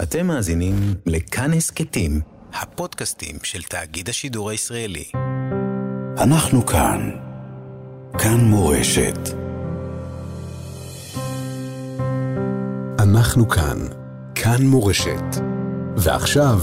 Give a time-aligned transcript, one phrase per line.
[0.00, 0.74] אתם מאזינים
[1.06, 2.20] לכאן הסכתים,
[2.54, 5.04] הפודקאסטים של תאגיד השידור הישראלי.
[6.18, 7.10] אנחנו כאן.
[8.18, 9.18] כאן מורשת.
[12.98, 13.78] אנחנו כאן.
[14.34, 15.36] כאן מורשת.
[15.96, 16.58] ועכשיו,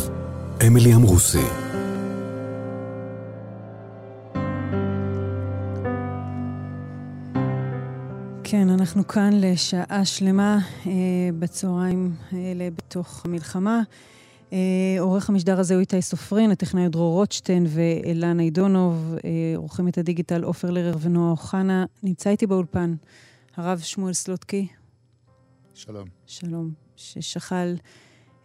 [0.67, 1.68] אמילי אמרוסי.
[8.79, 10.91] אנחנו כאן לשעה שלמה אה,
[11.39, 13.81] בצהריים האלה בתוך המלחמה.
[14.53, 14.57] אה,
[14.99, 20.43] עורך המשדר הזה הוא איתי סופרין, הטכנאי דרור רוטשטיין ואילנה עידונוב, אה, עורכים את הדיגיטל
[20.43, 21.85] עופר לרר ונועה אוחנה.
[22.03, 22.95] נמצא איתי באולפן
[23.55, 24.67] הרב שמואל סלוטקי.
[25.73, 26.07] שלום.
[26.25, 26.71] שלום.
[26.95, 27.73] ששכל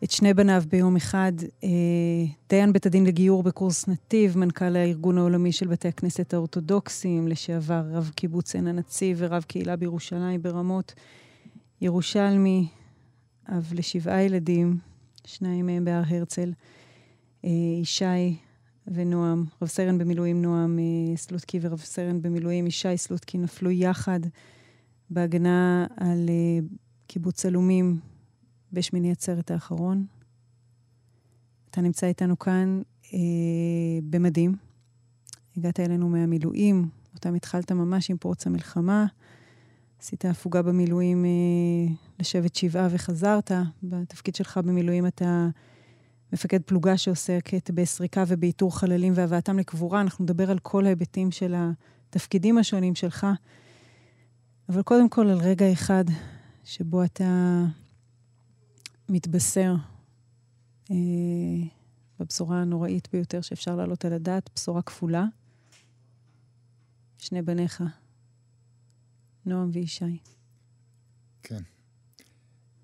[0.05, 1.33] את שני בניו ביום אחד.
[1.65, 1.69] אה,
[2.49, 8.11] דיין בית הדין לגיור בקורס נתיב, מנכ"ל הארגון העולמי של בתי הכנסת האורתודוקסיים, לשעבר רב
[8.15, 10.95] קיבוץ עין הנציב ורב קהילה בירושלים ברמות.
[11.81, 12.69] ירושלמי,
[13.49, 14.79] אב לשבעה ילדים,
[15.27, 16.53] שניים מהם בהר הרצל.
[17.45, 18.37] אה, ישי
[18.87, 24.21] ונועם, רב סרן במילואים נועם אה, סלוטקי ורב סרן במילואים ישי סלוטקי נפלו יחד
[25.11, 26.29] בהגנה על
[27.07, 27.99] קיבוץ עלומים
[28.75, 30.07] בשמיני עצרת האחרון.
[31.71, 32.83] אתה נמצא איתנו כאן
[33.15, 33.19] אה,
[34.11, 34.57] במדים.
[35.57, 39.07] הגעת אלינו מהמילואים, אותם התחלת ממש עם פרוץ המלחמה.
[40.01, 43.53] עשית הפוגה במילואים אה, לשבת שבעה וחזרת.
[43.83, 45.49] בתפקיד שלך במילואים אתה
[46.33, 50.01] מפקד פלוגה שעוסקת בסריקה ובאיתור חללים והבאתם לקבורה.
[50.01, 53.27] אנחנו נדבר על כל ההיבטים של התפקידים השונים שלך.
[54.69, 56.05] אבל קודם כל על רגע אחד
[56.65, 57.65] שבו אתה
[59.09, 59.75] מתבשר
[60.91, 60.97] אה,
[62.21, 65.25] בבשורה הנוראית ביותר שאפשר להעלות על הדעת, בשורה כפולה.
[67.19, 67.83] שני בניך,
[69.47, 70.19] נועם וישי.
[71.43, 71.63] כן.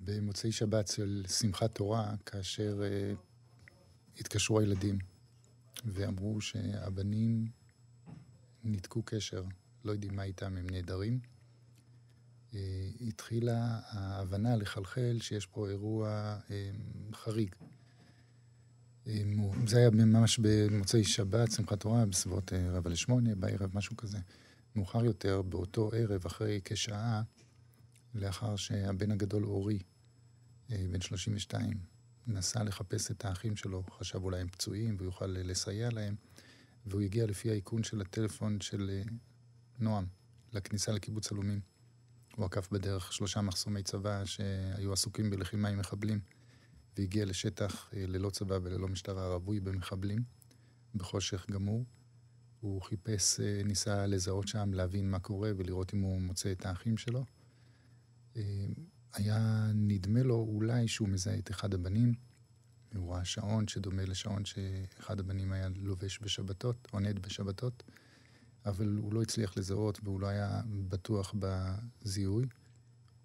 [0.01, 3.13] במוצאי שבת של שמחת תורה, כאשר אה,
[4.19, 4.99] התקשרו הילדים
[5.85, 7.49] ואמרו שהבנים
[8.65, 9.45] ניתקו קשר,
[9.85, 11.21] לא יודעים מה איתם, הם נעדרים.
[12.55, 16.71] אה, התחילה ההבנה לחלחל שיש פה אירוע אה,
[17.15, 17.55] חריג.
[19.07, 19.23] אה,
[19.67, 24.19] זה היה ממש במוצאי שבת, שמחת תורה, בסביבות רבע לשמונה, בערב, משהו כזה.
[24.77, 27.23] מאוחר יותר, באותו ערב, אחרי כשעה,
[28.15, 29.79] לאחר שהבן הגדול אורי,
[30.69, 31.79] בן 32,
[32.27, 36.15] נסע לחפש את האחים שלו, חשב אולי הם פצועים והוא יוכל לסייע להם,
[36.87, 39.03] והוא הגיע לפי האיכון של הטלפון של
[39.79, 40.07] נועם
[40.53, 41.61] לכניסה לקיבוץ עלומים.
[42.37, 46.21] הוא עקף בדרך שלושה מחסומי צבא שהיו עסוקים בלחימה עם מחבלים,
[46.97, 50.23] והגיע לשטח אה, ללא צבא וללא משטרה רווי במחבלים,
[50.95, 51.85] בחושך גמור.
[52.61, 56.97] הוא חיפש, אה, ניסה לזהות שם, להבין מה קורה ולראות אם הוא מוצא את האחים
[56.97, 57.25] שלו.
[58.37, 58.43] אה,
[59.15, 62.15] היה נדמה לו אולי שהוא מזהה את אחד הבנים.
[62.97, 67.83] הוא ראה שעון שדומה לשעון שאחד הבנים היה לובש בשבתות, עונד בשבתות.
[68.67, 72.47] אבל הוא לא הצליח לזהות והוא לא היה בטוח בזיהוי.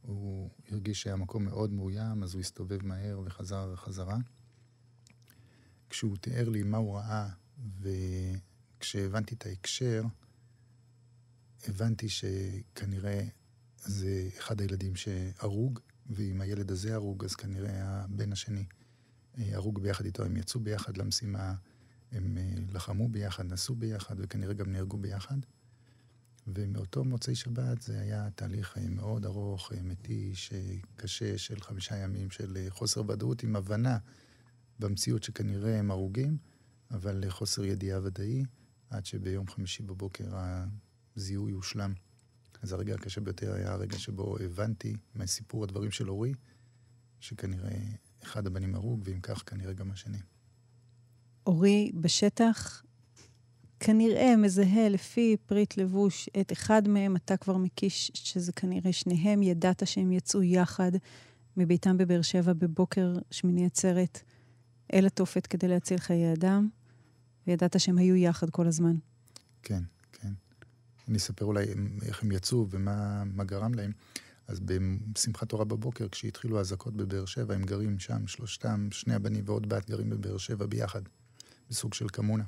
[0.01, 4.17] הוא הרגיש שהמקום מאוד מאוים, אז הוא הסתובב מהר וחזר חזרה.
[5.89, 7.29] כשהוא תיאר לי מה הוא ראה,
[7.79, 10.03] וכשהבנתי את ההקשר,
[11.67, 13.23] הבנתי שכנראה
[13.77, 15.79] זה אחד הילדים שהרוג,
[16.09, 18.65] ואם הילד הזה הרוג, אז כנראה הבן השני
[19.37, 20.23] אה, הרוג ביחד איתו.
[20.23, 21.53] הם יצאו ביחד למשימה
[22.15, 25.37] הם אה, לחמו ביחד, נסעו ביחד וכנראה גם נהרגו ביחד.
[26.47, 30.53] ומאותו מוצאי שבת זה היה תהליך אה, מאוד ארוך, אה, מתיש,
[30.95, 33.97] קשה, של חמישה ימים של חוסר ודאות עם הבנה
[34.79, 36.37] במציאות שכנראה הם הרוגים,
[36.91, 38.43] אבל חוסר ידיעה ודאי,
[38.89, 40.25] עד שביום חמישי בבוקר
[41.15, 41.93] הזיהוי הושלם.
[42.61, 46.33] אז הרגע הקשה ביותר היה הרגע שבו הבנתי מסיפור הדברים של אורי,
[47.19, 47.79] שכנראה
[48.23, 50.19] אחד הבנים הרוג, ואם כך כנראה גם השני.
[51.47, 52.83] אורי בשטח
[53.79, 59.87] כנראה מזהה לפי פריט לבוש את אחד מהם, אתה כבר מקיש שזה כנראה שניהם, ידעת
[59.87, 60.91] שהם יצאו יחד
[61.57, 64.19] מביתם בבאר שבע בבוקר שמיני עצרת
[64.93, 66.69] אל התופת כדי להציל חיי אדם,
[67.47, 68.95] וידעת שהם היו יחד כל הזמן.
[69.63, 70.31] כן, כן.
[71.07, 71.65] אני אספר אולי
[72.05, 73.91] איך הם יצאו ומה גרם להם.
[74.47, 74.59] אז
[75.13, 79.89] בשמחת תורה בבוקר, כשהתחילו האזעקות בבאר שבע, הם גרים שם, שלושתם, שני הבנים ועוד בת
[79.89, 81.01] גרים בבאר שבע ביחד.
[81.69, 82.43] בסוג של קמונה,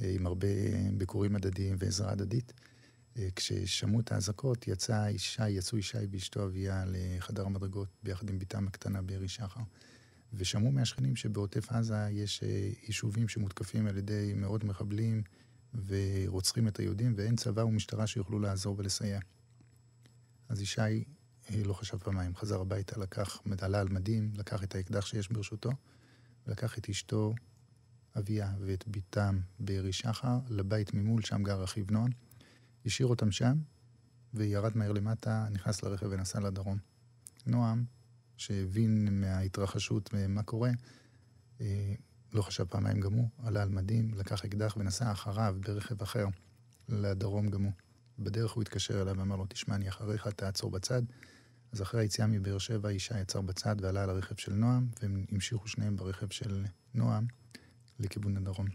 [0.00, 0.48] אה, עם הרבה
[0.92, 2.52] ביקורים הדדיים ועזרה הדדית.
[3.16, 8.66] אה, כששמעו את האזעקות, יצא אישה, יצאו ישי ואשתו אביה לחדר המדרגות ביחד עם בתם
[8.66, 9.60] הקטנה בארי שחר.
[10.32, 15.22] ושמעו מהשכנים שבעוטף עזה יש אה, יישובים שמותקפים על ידי מאות מחבלים
[15.86, 19.20] ורוצחים את היהודים, ואין צבא ומשטרה שיוכלו לעזור ולסייע.
[20.48, 21.04] אז ישי
[21.64, 25.70] לא חשב פעמיים, חזר הביתה, לקח, עלה על מדים, לקח את האקדח שיש ברשותו,
[26.46, 27.34] ולקח את אשתו,
[28.18, 32.10] אביה, ואת בתם בארי שחר, לבית ממול, שם גר אחיו נועם.
[32.86, 33.58] השאיר אותם שם,
[34.34, 36.78] וירד מהר למטה, נכנס לרכב ונסע לדרום.
[37.46, 37.84] נועם,
[38.36, 40.70] שהבין מההתרחשות מה קורה,
[41.60, 41.94] אה,
[42.32, 46.26] לא חשב פעמיים גם הוא, עלה על מדים, לקח אקדח ונסע אחריו ברכב אחר
[46.88, 47.72] לדרום גם הוא.
[48.18, 51.02] בדרך הוא התקשר אליו ואמר לו, תשמע, אני אחריך, תעצור בצד.
[51.72, 55.68] אז אחרי היציאה מבאר שבע, אישה יצר בצד ועלה על הרכב של נועם, והם המשיכו
[55.68, 56.64] שניהם ברכב של
[56.94, 57.26] נועם
[58.00, 58.66] לכיוון הדרום.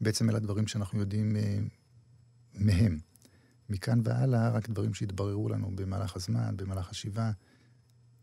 [0.00, 1.58] בעצם אלה הדברים שאנחנו יודעים אה,
[2.54, 2.98] מהם.
[3.68, 7.32] מכאן והלאה, רק דברים שהתבררו לנו במהלך הזמן, במהלך השבעה.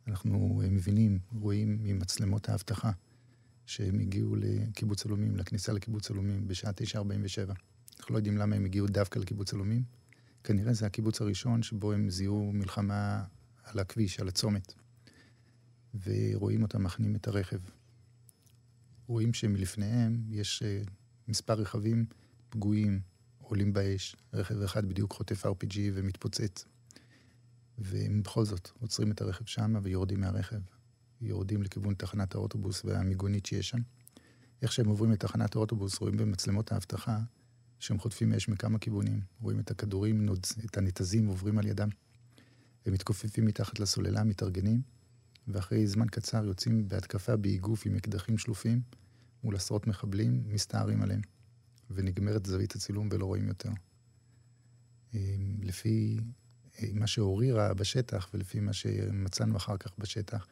[0.08, 2.92] אנחנו אה, מבינים, רואים ממצלמות האבטחה,
[3.66, 7.54] שהם הגיעו לקיבוץ עלומים, לכניסה לקיבוץ עלומים בשעה 9:47.
[8.00, 9.84] אנחנו לא יודעים למה הם הגיעו דווקא לקיבוץ עלומים.
[10.44, 13.24] כנראה זה הקיבוץ הראשון שבו הם זיהו מלחמה
[13.64, 14.74] על הכביש, על הצומת.
[16.06, 17.60] ורואים אותם מכנים את הרכב.
[19.12, 20.90] רואים שמלפניהם יש uh,
[21.28, 22.06] מספר רכבים
[22.50, 23.02] פגועים,
[23.40, 24.16] עולים באש.
[24.34, 26.66] רכב אחד בדיוק חוטף RPG ומתפוצץ.
[27.78, 30.60] והם בכל זאת עוצרים את הרכב שם ויורדים מהרכב.
[31.22, 33.78] יורדים לכיוון תחנת האוטובוס והמיגונית שיש שם.
[34.62, 37.20] איך שהם עוברים לתחנת האוטובוס, רואים במצלמות האבטחה
[37.80, 39.22] שהם חוטפים אש מכמה כיוונים.
[39.42, 40.30] רואים את הכדורים,
[40.66, 41.90] את הנתזים עוברים על ידם.
[42.86, 44.82] הם מתכופפים מתחת לסוללה, מתארגנים,
[45.48, 48.82] ואחרי זמן קצר יוצאים בהתקפה באיגוף עם אקדחים שלופים
[49.44, 51.22] מול עשרות מחבלים, מסתערים עליהם.
[51.90, 53.70] ונגמרת זווית הצילום ולא רואים יותר.
[55.62, 56.20] לפי
[56.94, 60.48] מה שאורי ראה בשטח ולפי מה שמצאנו אחר כך בשטח,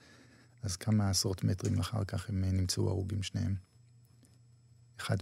[0.61, 3.55] אז כמה עשרות מטרים אחר כך הם נמצאו הרוגים שניהם.
[4.99, 5.17] אחד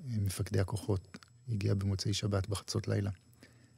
[0.00, 1.18] ממפקדי הכוחות
[1.48, 3.10] הגיע במוצאי שבת בחצות לילה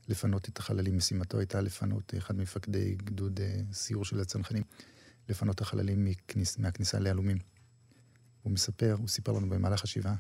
[0.08, 0.96] לפנות את החללים.
[0.96, 4.62] משימתו הייתה לפנות, אחד ממפקדי גדוד אה, סיור של הצנחנים,
[5.28, 7.38] לפנות החללים מכניס, מהכניסה לעלומים.
[8.44, 10.16] הוא מספר, הוא סיפר לנו במהלך השבעה,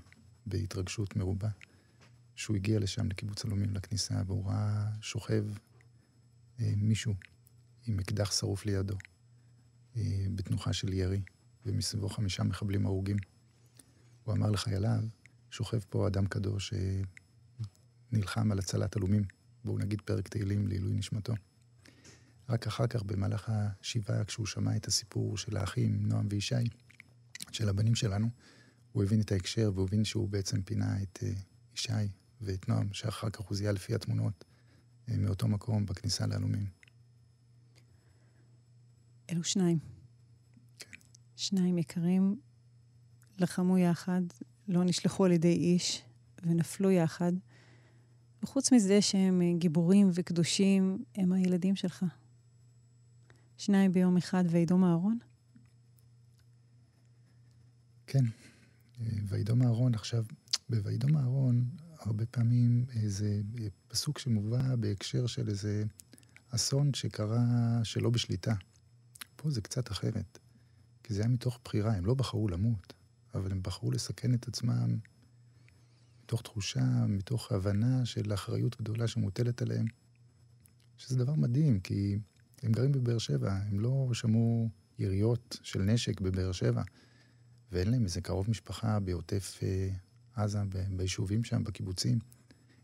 [0.46, 1.48] בהתרגשות מרובה,
[2.34, 5.44] שהוא הגיע לשם, לקיבוץ עלומים, לכניסה, והוא ראה שוכב
[6.60, 7.14] אה, מישהו
[7.86, 8.94] עם אקדח שרוף לידו,
[9.96, 11.22] אה, בתנוחה של ירי,
[11.66, 13.16] ומסביבו חמישה מחבלים הרוגים.
[14.24, 15.04] הוא אמר לחייליו,
[15.50, 16.74] שוכב פה אדם קדוש
[18.12, 19.24] שנלחם על הצלת עלומים.
[19.64, 21.34] בואו נגיד פרק תהילים לעילוי נשמתו.
[22.48, 26.54] רק אחר כך, במהלך השבעה, כשהוא שמע את הסיפור של האחים, נועם וישי,
[27.54, 28.28] של הבנים שלנו,
[28.92, 31.26] הוא הבין את ההקשר והוא הבין שהוא בעצם פינה את uh,
[31.74, 31.92] ישי
[32.40, 34.44] ואת נועם, שאחר כך הוא זיהה לפי התמונות
[35.06, 36.66] uh, מאותו מקום בכניסה לעלומים.
[39.30, 39.78] אלו שניים.
[40.78, 40.90] כן.
[41.36, 42.40] שניים יקרים,
[43.38, 44.22] לחמו יחד,
[44.68, 46.02] לא נשלחו על ידי איש,
[46.42, 47.32] ונפלו יחד.
[48.42, 52.04] וחוץ מזה שהם אה, גיבורים וקדושים, הם הילדים שלך.
[53.56, 55.18] שניים ביום אחד, וידום אהרון?
[58.06, 58.24] כן.
[59.00, 60.24] אה, וידום אהרון, עכשיו,
[60.68, 61.64] בוידום אהרון,
[61.98, 65.84] הרבה פעמים זה אה, פסוק שמובא בהקשר של איזה
[66.50, 67.44] אסון שקרה
[67.84, 68.54] שלא בשליטה.
[69.36, 70.38] פה זה קצת אחרת,
[71.02, 72.92] כי זה היה מתוך בחירה, הם לא בחרו למות,
[73.34, 74.98] אבל הם בחרו לסכן את עצמם
[76.24, 79.86] מתוך תחושה, מתוך הבנה של אחריות גדולה שמוטלת עליהם,
[80.96, 82.18] שזה דבר מדהים, כי
[82.62, 84.68] הם גרים בבאר שבע, הם לא שמעו
[84.98, 86.82] יריות של נשק בבאר שבע,
[87.74, 89.88] ואין להם איזה קרוב משפחה בעוטף אה,
[90.34, 90.58] עזה,
[90.96, 92.18] ביישובים שם, בקיבוצים.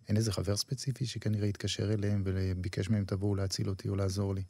[0.09, 4.42] אין איזה חבר ספציפי שכנראה התקשר אליהם וביקש מהם תבואו להציל אותי או לעזור לי.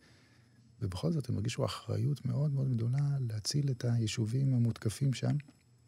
[0.83, 5.37] ובכל זאת הם הרגישו אחריות מאוד מאוד גדולה להציל את היישובים המותקפים שם,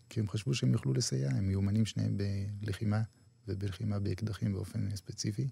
[0.08, 2.16] כי הם חשבו שהם יוכלו לסייע, הם מיומנים שניהם
[2.60, 3.02] בלחימה
[3.48, 5.48] ובלחימה באקדחים באופן ספציפי.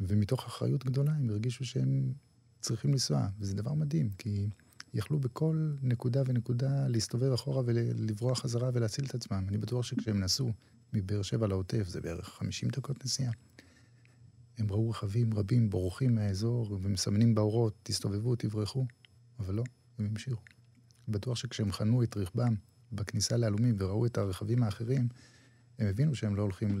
[0.00, 2.12] ומתוך אחריות גדולה הם הרגישו שהם
[2.60, 4.48] צריכים לנסוע, וזה דבר מדהים, כי
[4.94, 9.44] יכלו בכל נקודה ונקודה להסתובב אחורה ולברוח חזרה ולהציל את עצמם.
[9.48, 10.52] אני בטוח שכשהם נסעו
[10.92, 13.32] מבאר שבע לעוטף, זה בערך 50 דקות נסיעה.
[14.58, 18.86] הם ראו רכבים רבים בורחים מהאזור ומסמנים באורות, תסתובבו, תברחו,
[19.38, 19.64] אבל לא,
[19.98, 20.42] הם המשיכו.
[21.08, 22.54] בטוח שכשהם חנו את רכבם
[22.92, 25.08] בכניסה לעלומים וראו את הרכבים האחרים,
[25.78, 26.78] הם הבינו שהם לא הולכים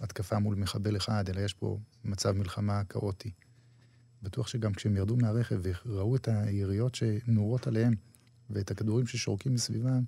[0.00, 3.30] להתקפה מול מחבל אחד, אלא יש פה מצב מלחמה כאוטי.
[4.22, 7.94] בטוח שגם כשהם ירדו מהרכב וראו את היריות שנורות עליהם
[8.50, 10.02] ואת הכדורים ששורקים מסביבם,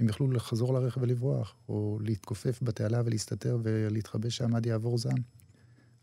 [0.00, 5.22] הם יכלו לחזור לרכב ולברוח, או להתכופף בתעלה ולהסתתר ולהתחבא שם עד יעבור זעם.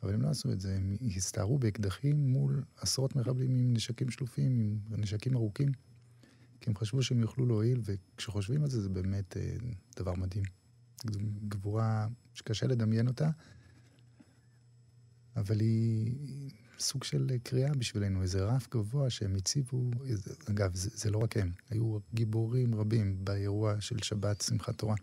[0.03, 4.79] אבל הם לא עשו את זה, הם הסתערו באקדחים מול עשרות מחבלים עם נשקים שלופים,
[4.91, 5.71] עם נשקים ארוכים.
[6.61, 9.55] כי הם חשבו שהם יוכלו להועיל, וכשחושבים על זה, זה באמת אה,
[9.95, 10.43] דבר מדהים.
[11.47, 13.29] גבורה שקשה לדמיין אותה,
[15.35, 16.51] אבל היא
[16.83, 19.91] סוג של קריאה בשבילנו, איזה רף גבוה שהם הציבו,
[20.49, 24.95] אגב, זה, זה לא רק הם, היו גיבורים רבים באירוע של שבת שמחת תורה.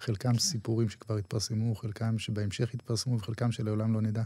[0.00, 4.22] חלקם סיפורים שכבר התפרסמו, חלקם שבהמשך התפרסמו וחלקם שלעולם לא נדע.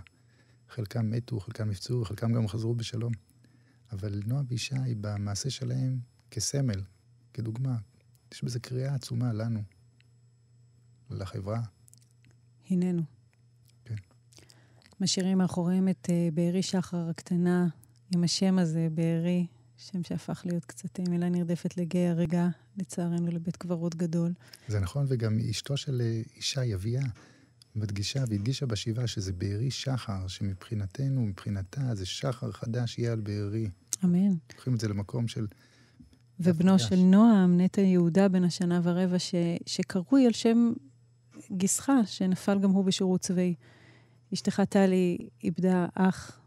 [0.68, 3.12] חלקם מתו, חלקם נפצעו, חלקם גם חזרו בשלום.
[3.92, 5.98] אבל נועה וישי, במעשה שלהם,
[6.30, 6.82] כסמל,
[7.34, 7.76] כדוגמה,
[8.32, 9.62] יש בזה קריאה עצומה לנו,
[11.10, 11.60] לחברה.
[12.70, 13.15] הננו.
[15.00, 17.66] משאירים מאחוריהם את uh, בארי שחר הקטנה,
[18.14, 19.46] עם השם הזה, בארי,
[19.78, 24.32] שם שהפך להיות קצת אה, מילה נרדפת לגיא הרגע, לצערנו, לבית קברות גדול.
[24.68, 27.02] זה נכון, וגם אשתו של אה, ישי, אביה,
[27.76, 33.70] מדגישה והדגישה בשבעה שזה בארי שחר, שמבחינתנו, מבחינתה, זה שחר חדש יהיה על בארי.
[34.04, 34.34] אמן.
[34.52, 35.46] לוקחים את זה למקום של...
[36.40, 39.34] ובנו של נועם, נטע יהודה, בן השנה ורבע, ש,
[39.66, 40.72] שקרוי על שם
[41.52, 43.54] גיסך, שנפל גם הוא בשירות צבאי.
[44.34, 46.40] אשתך טלי איבדה אח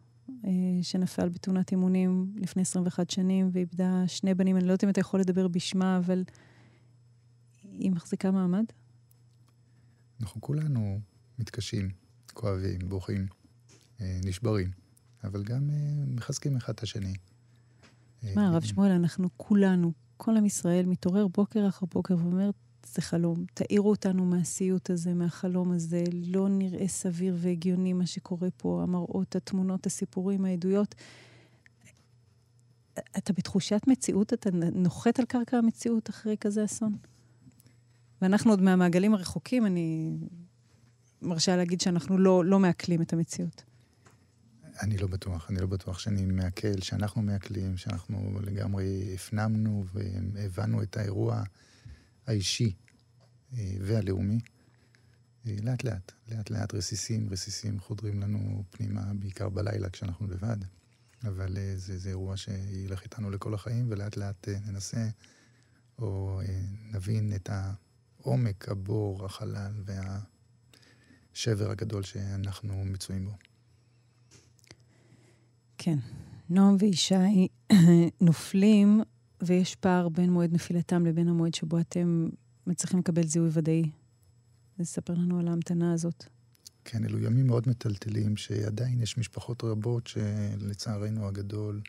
[0.45, 0.49] אה,
[0.81, 4.57] שנפל בתאונת אימונים לפני 21 שנים, ואיבדה שני בנים.
[4.57, 6.23] אני לא יודעת אם אתה יכול לדבר בשמה, אבל
[7.63, 8.65] היא מחזיקה מעמד?
[10.21, 10.99] אנחנו כולנו
[11.39, 11.89] מתקשים,
[12.33, 13.27] כואבים, בוכים,
[14.01, 14.71] אה, נשברים,
[15.23, 17.13] אבל גם אה, מחזקים אחד את השני.
[18.35, 22.49] מה, הרב שמואל, אנחנו כולנו, כל עם ישראל מתעורר בוקר אחר בוקר ואומר,
[22.95, 23.45] זה חלום.
[23.53, 26.03] תאירו אותנו מהסיוט הזה, מהחלום הזה.
[26.13, 30.95] לא נראה סביר והגיוני מה שקורה פה, המראות, התמונות, הסיפורים, העדויות.
[33.17, 36.97] אתה בתחושת מציאות, אתה נוחת על קרקע המציאות אחרי כזה אסון?
[38.21, 40.17] ואנחנו עוד מהמעגלים הרחוקים, אני
[41.21, 43.63] מרשה להגיד שאנחנו לא, לא מעכלים את המציאות.
[44.81, 49.85] אני לא בטוח, אני לא בטוח שאני מעכל, שאנחנו מעכלים, שאנחנו לגמרי הפנמנו
[50.33, 51.43] והבנו את האירוע
[52.29, 52.73] האישי
[53.53, 54.39] אה, והלאומי.
[55.47, 60.57] אה, לאט לאט, לאט לאט רסיסים, רסיסים חודרים לנו פנימה, בעיקר בלילה כשאנחנו לבד.
[61.23, 65.09] אבל אה, זה, זה אירוע שילך איתנו לכל החיים, ולאט לאט ננסה
[65.99, 66.41] או
[66.91, 69.71] נבין את העומק, הבור, החלל
[71.33, 73.31] והשבר הגדול שאנחנו מצויים בו.
[75.77, 75.97] כן.
[76.49, 77.47] נועם וישי
[78.21, 79.01] נופלים,
[79.41, 82.29] ויש פער בין מועד נפילתם לבין המועד שבו אתם
[82.67, 83.91] מצליחים לקבל זיהוי ודאי.
[84.83, 86.25] ספר לנו על ההמתנה הזאת.
[86.85, 91.81] כן, אלו ימים מאוד מטלטלים, שעדיין יש משפחות רבות שלצערנו הגדול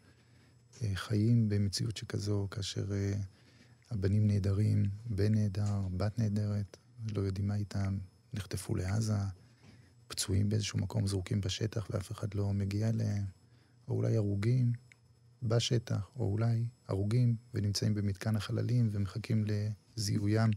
[0.83, 3.13] אה, חיים במציאות שכזו, כאשר אה,
[3.91, 6.77] הבנים נעדרים, בן נעדר, בת נעדרת,
[7.15, 7.99] לא יודעים מה איתם,
[8.35, 9.19] נחטפו לעזה,
[10.09, 13.25] פצועים באיזשהו מקום, זרוקים בשטח ואף אחד לא מגיע אליהם.
[13.89, 14.73] או אולי הרוגים
[15.43, 20.51] בשטח, או אולי הרוגים ונמצאים במתקן החללים ומחכים לזיהוים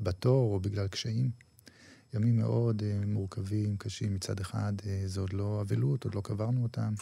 [0.00, 1.30] בתור או בגלל קשיים.
[2.14, 4.14] ימים מאוד uh, מורכבים, קשים.
[4.14, 6.94] מצד אחד, uh, זה עוד לא אבלות, עוד לא קברנו אותם,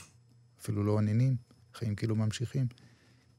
[0.61, 1.37] אפילו לא עננים,
[1.75, 2.66] חיים כאילו ממשיכים.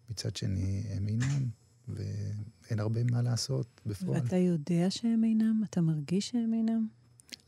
[0.10, 1.50] מצד שני, הם אינם,
[1.88, 4.22] ואין הרבה מה לעשות בפועל.
[4.22, 5.62] ואתה יודע שהם אינם?
[5.70, 6.88] אתה מרגיש שהם אינם?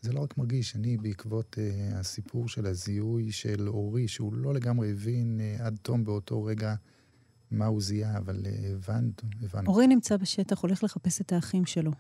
[0.01, 4.91] זה לא רק מרגיש, אני בעקבות uh, הסיפור של הזיהוי של אורי, שהוא לא לגמרי
[4.91, 6.75] הבין uh, עד תום באותו רגע
[7.51, 9.72] מה הוא זיהה, אבל uh, הבנו, הבנו.
[9.72, 11.91] אורי נמצא בשטח, הולך לחפש את האחים שלו.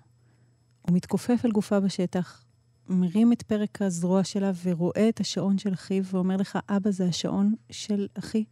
[0.81, 2.43] הוא מתכופף על גופה בשטח,
[2.89, 7.55] מרים את פרק הזרוע שלה ורואה את השעון של אחיו ואומר לך, אבא, זה השעון
[7.71, 8.43] של אחי.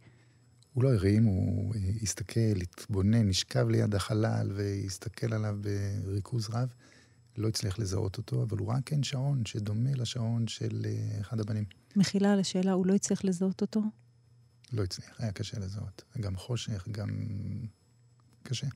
[0.72, 5.58] הוא לא הרים, הוא הסתכל, התבונן, נשכב ליד החלל והסתכל עליו
[6.04, 6.74] בריכוז רב.
[7.40, 11.64] לא הצליח לזהות אותו, אבל הוא ראה כן שעון שדומה לשעון של אה, אחד הבנים.
[11.96, 13.82] מחילה על השאלה, הוא לא הצליח לזהות אותו?
[14.72, 16.04] לא הצליח, היה קשה לזהות.
[16.20, 17.08] גם חושך, גם
[18.42, 18.66] קשה.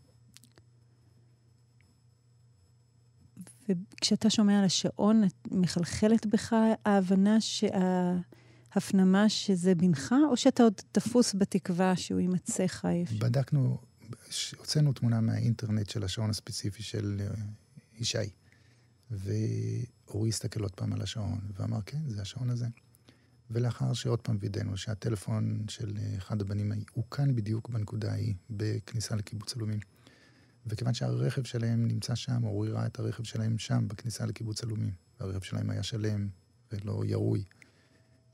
[3.69, 11.97] וכשאתה שומע על השעון, מחלחלת בך ההבנה שההפנמה שזה בנך, או שאתה עוד תפוס בתקווה
[11.97, 13.05] שהוא יימצא חי?
[13.19, 13.79] בדקנו,
[14.59, 17.35] הוצאנו תמונה מהאינטרנט של השעון הספציפי של אה,
[17.99, 18.44] ישי.
[19.19, 22.67] ואורי הסתכל עוד פעם על השעון, ואמר, כן, זה השעון הזה.
[23.51, 29.57] ולאחר שעוד פעם וידאנו שהטלפון של אחד הבנים הוא כאן בדיוק בנקודה ההיא, בכניסה לקיבוץ
[29.57, 29.81] אלומים.
[30.67, 34.93] וכיוון שהרכב שלהם נמצא שם, אורי ראה את הרכב שלהם שם, בכניסה לקיבוץ אלומים.
[35.21, 36.29] והרכב שלהם היה שלם
[36.73, 37.45] ולא ירוי.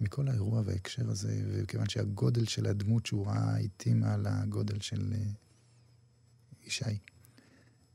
[0.01, 5.19] מכל האירוע וההקשר הזה, וכיוון שהגודל של הדמות שהוא ראה התאימה לגודל של אה,
[6.67, 6.99] ישי.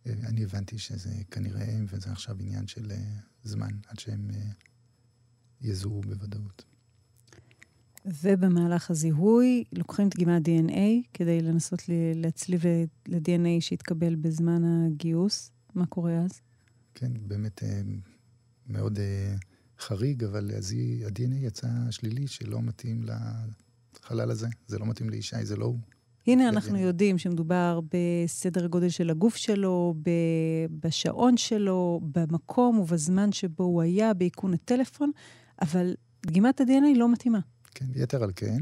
[0.05, 2.97] אני הבנתי שזה כנראה הם, וזה עכשיו עניין של אה,
[3.43, 4.49] זמן, עד שהם אה,
[5.61, 6.63] יזוהו בוודאות.
[8.05, 11.81] ובמהלך הזיהוי לוקחים דגימת DNA כדי לנסות
[12.15, 12.61] להצליב
[13.07, 15.51] ל-DNA שהתקבל בזמן הגיוס.
[15.75, 16.41] מה קורה אז?
[16.93, 17.81] כן, באמת אה,
[18.67, 18.99] מאוד
[19.79, 25.65] חריג, אבל ה-DNA יצא שלילי שלא מתאים לחלל הזה, זה לא מתאים לישי, זה לא
[25.65, 25.79] הוא.
[26.27, 29.95] הנה אנחנו יודעים שמדובר בסדר הגודל של הגוף שלו,
[30.79, 35.11] בשעון שלו, במקום ובזמן שבו הוא היה, באיכון הטלפון,
[35.61, 35.93] אבל
[36.25, 37.39] דגימת ה-DNA לא מתאימה.
[37.75, 38.57] כן, יתר על כן,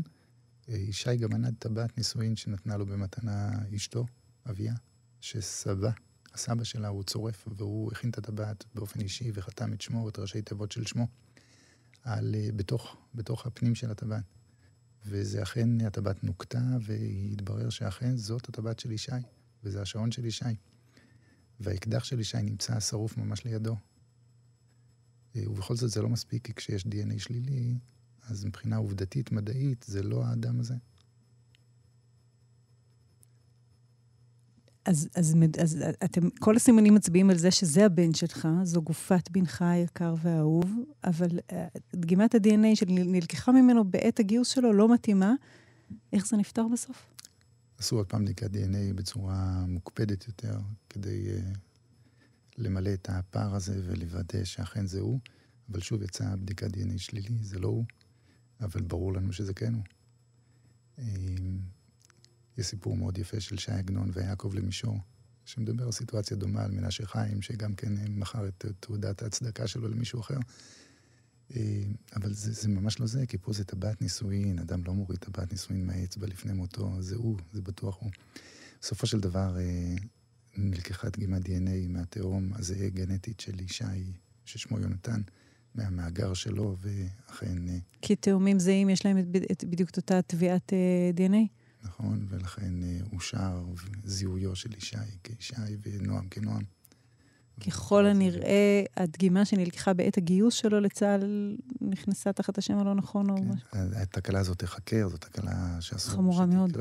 [0.67, 4.05] ישי גם ענד טבעת נישואין שנתנה לו במתנה אשתו,
[4.49, 4.73] אביה,
[5.21, 5.89] שסבא,
[6.33, 10.41] הסבא שלה הוא צורף, והוא הכין את הטבעת באופן אישי וחתם את שמו, את ראשי
[10.41, 11.07] תיבות של שמו,
[12.03, 14.23] על, אה, בתוך, בתוך הפנים של הטבעת.
[15.05, 19.11] וזה אכן, הטבעת נוקתה, והתברר שאכן זאת הטבעת של ישי,
[19.63, 20.45] וזה השעון של ישי.
[21.59, 23.75] והאקדח של ישי נמצא שרוף ממש לידו.
[25.35, 27.75] אה, ובכל זאת זה לא מספיק, כי כשיש DNA שלילי,
[28.27, 30.75] אז מבחינה עובדתית, מדעית, זה לא האדם הזה.
[34.85, 39.61] אז, אז, אז, אתם, כל הסימנים מצביעים על זה שזה הבן שלך, זו גופת בנך
[39.61, 40.71] היקר והאהוב,
[41.03, 41.53] אבל uh,
[41.95, 45.33] דגימת ה-DNA שנלקחה ממנו בעת הגיוס שלו לא מתאימה.
[46.13, 47.13] איך זה נפתר בסוף?
[47.77, 50.57] עשו עוד פעם בדיקת DNA בצורה מוקפדת יותר,
[50.89, 51.57] כדי uh,
[52.57, 55.19] למלא את הפער הזה ולוודא שאכן זה הוא,
[55.69, 57.85] אבל שוב יצאה בדיקת DNA שלילי, זה לא הוא,
[58.61, 59.83] אבל ברור לנו שזה כן הוא.
[62.57, 64.97] יש סיפור מאוד יפה של שי עגנון ויעקב למישור,
[65.45, 70.19] שמדבר על סיטואציה דומה על מנשה חיים, שגם כן מכר את תעודת ההצדקה שלו למישהו
[70.19, 70.37] אחר.
[71.55, 71.83] אה,
[72.15, 75.51] אבל זה, זה ממש לא זה, כי פה זה טבעת נישואין, אדם לא מוריד טבעת
[75.51, 78.11] נישואין מהאצבע לפני מותו, זה הוא, זה בטוח הוא.
[78.81, 79.95] בסופו של דבר אה,
[80.57, 84.13] נלקחה דגימת DNA מהתהום הזהה גנטית של ישי,
[84.45, 85.21] ששמו יונתן,
[85.75, 87.69] מהמאגר שלו, ואכן...
[87.69, 90.73] אה, כי תאומים זהים יש להם את, את, בדיוק את אותה תביעת
[91.15, 91.62] DNA?
[91.83, 92.25] נכון?
[92.29, 93.63] ולכן אה, אושר
[94.03, 96.63] זיהויו של ישי כישי ונועם כנועם.
[97.67, 103.47] ככל הנראה, הדגימה שנלקחה בעת הגיוס שלו לצה"ל נכנסה תחת השם הלא נכון או כן,
[103.47, 103.67] משהו.
[103.95, 106.77] התקלה הזאת תיחקר, זו תקלה שאסור חמורה מאוד.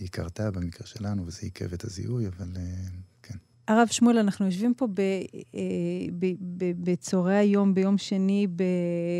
[0.00, 2.62] היא קרתה במקרה שלנו, וזה עיכב את הזיהוי, אבל אה,
[3.22, 3.36] כן.
[3.68, 5.60] הרב שמואל, אנחנו יושבים פה אה,
[6.58, 8.46] בצהרי היום, ביום שני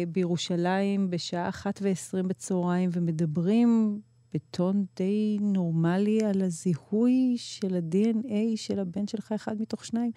[0.09, 4.01] בירושלים, בשעה אחת ועשרים בצהריים, ומדברים
[4.37, 10.11] בטון די נורמלי על הזיהוי של ה-DNA של הבן שלך, אחד מתוך שניים,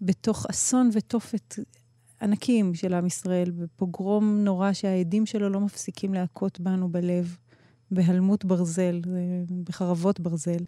[0.00, 1.54] בתוך אסון ותופת
[2.22, 7.36] ענקים של עם ישראל, בפוגרום נורא שהעדים שלו לא מפסיקים להכות בנו בלב,
[7.90, 9.00] בהלמות ברזל,
[9.64, 10.64] בחרבות ברזל.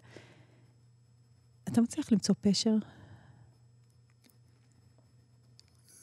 [1.67, 2.75] אתה מצליח למצוא פשר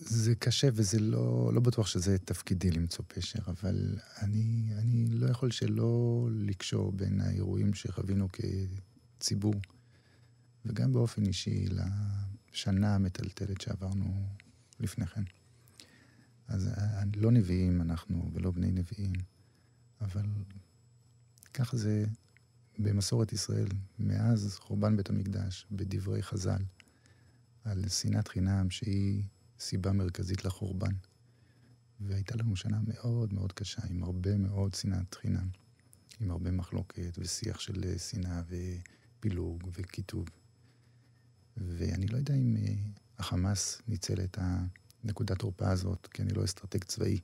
[0.06, 5.50] זה קשה וזה לא, לא בטוח שזה תפקידי למצוא פשר, אבל אני, אני לא יכול
[5.50, 8.28] שלא לקשור בין האירועים שחווינו
[9.18, 9.54] כציבור,
[10.64, 11.66] וגם באופן אישי
[12.52, 14.26] לשנה המטלטלת שעברנו
[14.80, 15.22] לפני כן.
[16.48, 16.70] אז
[17.16, 19.12] לא נביאים אנחנו ולא בני נביאים,
[20.00, 20.26] אבל
[21.54, 22.04] ככה זה
[22.78, 26.62] במסורת ישראל, מאז חורבן בית המקדש, בדברי חז"ל,
[27.64, 29.22] על שנאת חינם שהיא
[29.64, 30.92] סיבה מרכזית לחורבן.
[32.00, 35.48] והייתה לנו שנה מאוד מאוד קשה, עם הרבה מאוד שנאת חינם,
[36.20, 40.28] עם הרבה מחלוקת ושיח של אה, שנאה ופילוג וקיטוב.
[41.56, 42.74] ואני לא יודע אם אה,
[43.18, 47.20] החמאס ניצל את הנקודת תורפה הזאת, כי אני לא אסטרטג צבאי,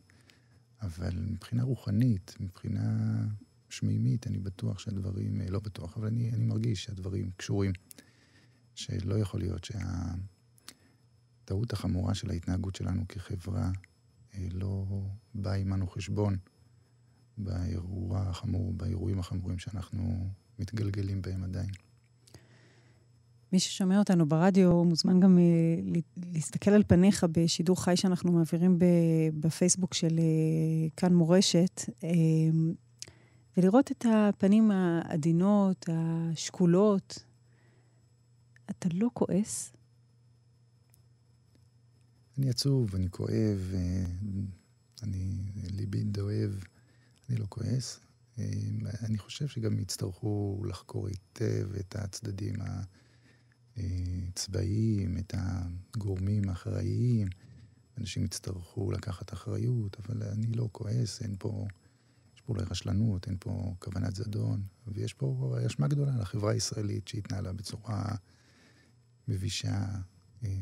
[0.82, 3.24] אבל מבחינה רוחנית, מבחינה
[3.68, 7.72] שמימית, אני בטוח שהדברים, אה, לא בטוח, אבל אני, אני מרגיש שהדברים קשורים.
[8.74, 9.78] שלא יכול להיות שה...
[11.50, 13.70] הטעות החמורה של ההתנהגות שלנו כחברה
[14.34, 14.84] אה, לא
[15.34, 16.36] באה עמנו חשבון
[17.38, 21.70] באירוע החמור, באירועים החמורים שאנחנו מתגלגלים בהם עדיין.
[23.52, 25.98] מי ששומע אותנו ברדיו מוזמן גם uh,
[26.32, 28.78] להסתכל על פניך בשידור חי שאנחנו מעבירים
[29.34, 31.80] בפייסבוק של uh, כאן מורשת,
[33.56, 37.24] ולראות את הפנים העדינות, השקולות.
[38.70, 39.72] אתה לא כועס?
[42.40, 44.04] אני עצוב, אני כואב, אה,
[45.02, 45.30] אני,
[45.70, 46.64] ליבי דואב,
[47.28, 48.00] אני לא כועס.
[48.38, 48.44] אה,
[49.02, 52.54] אני חושב שגם יצטרכו לחקור היטב את הצדדים
[53.76, 57.28] הצבאיים, את הגורמים האחראיים.
[57.98, 61.66] אנשים יצטרכו לקחת אחריות, אבל אני לא כועס, אין פה,
[62.34, 67.52] יש פה אולי רשלנות, אין פה כוונת זדון, ויש פה אשמה גדולה לחברה הישראלית שהתנהלה
[67.52, 68.04] בצורה
[69.28, 69.98] מבישה, אה,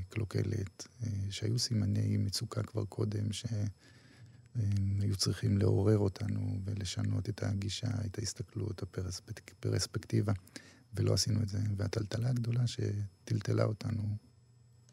[0.09, 8.19] קלוקלת, אה, שהיו סימני מצוקה כבר קודם, שהיו צריכים לעורר אותנו ולשנות את הגישה, את
[8.19, 10.33] ההסתכלות, הפרספקטיבה,
[10.95, 11.59] ולא עשינו את זה.
[11.77, 14.17] והטלטלה הגדולה שטלטלה אותנו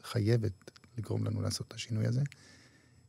[0.03, 2.21] חייבת לגרום לנו לעשות את השינוי הזה,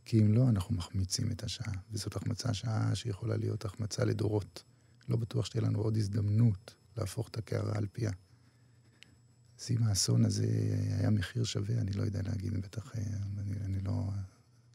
[0.04, 1.72] כי אם לא, אנחנו מחמיצים את השעה.
[1.90, 4.64] וזאת החמצה שעה שיכולה להיות החמצה לדורות
[5.08, 8.10] לא בטוח שתהיה לנו עוד הזדמנות להפוך את הקערה על פיה.
[9.60, 10.46] אז אם האסון הזה
[10.98, 13.02] היה מחיר שווה, אני לא יודע להגיד, בטח, אה,
[13.38, 14.02] אני, אני לא...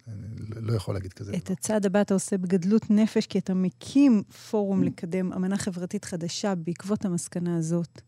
[0.08, 1.34] אני לא יכול להגיד כזה.
[1.38, 6.56] את הצעד הבא אתה עושה בגדלות נפש, כי אתה מקים פורום לקדם אמנה חברתית חדשה
[6.56, 8.02] בעקבות המסקנה הזאת,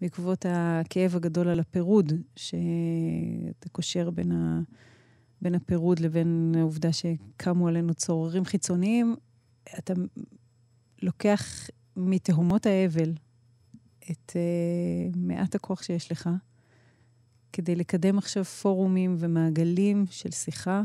[0.00, 4.60] בעקבות הכאב הגדול על הפירוד, שאתה קושר בין, ה...
[5.42, 9.16] בין הפירוד לבין העובדה שקמו עלינו צוררים חיצוניים.
[9.78, 9.94] אתה
[11.02, 13.12] לוקח מתהומות האבל
[14.10, 16.30] את uh, מעט הכוח שיש לך,
[17.52, 20.82] כדי לקדם עכשיו פורומים ומעגלים של שיחה,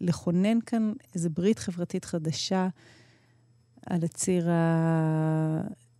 [0.00, 2.68] לכונן כאן איזו ברית חברתית חדשה
[3.86, 4.48] על הציר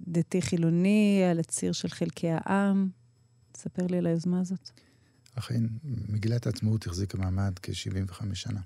[0.00, 2.88] הדתי-חילוני, על הציר של חלקי העם.
[3.53, 4.70] תספר לי על היוזמה הזאת.
[5.35, 5.62] אכן,
[6.09, 8.61] מגילת העצמאות החזיקה מעמד כ-75 שנה.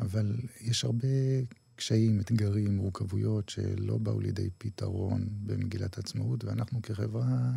[0.00, 1.08] אבל יש הרבה
[1.78, 7.52] קשיים, אתגרים, מורכבויות שלא באו לידי פתרון במגילת העצמאות, ואנחנו כחברה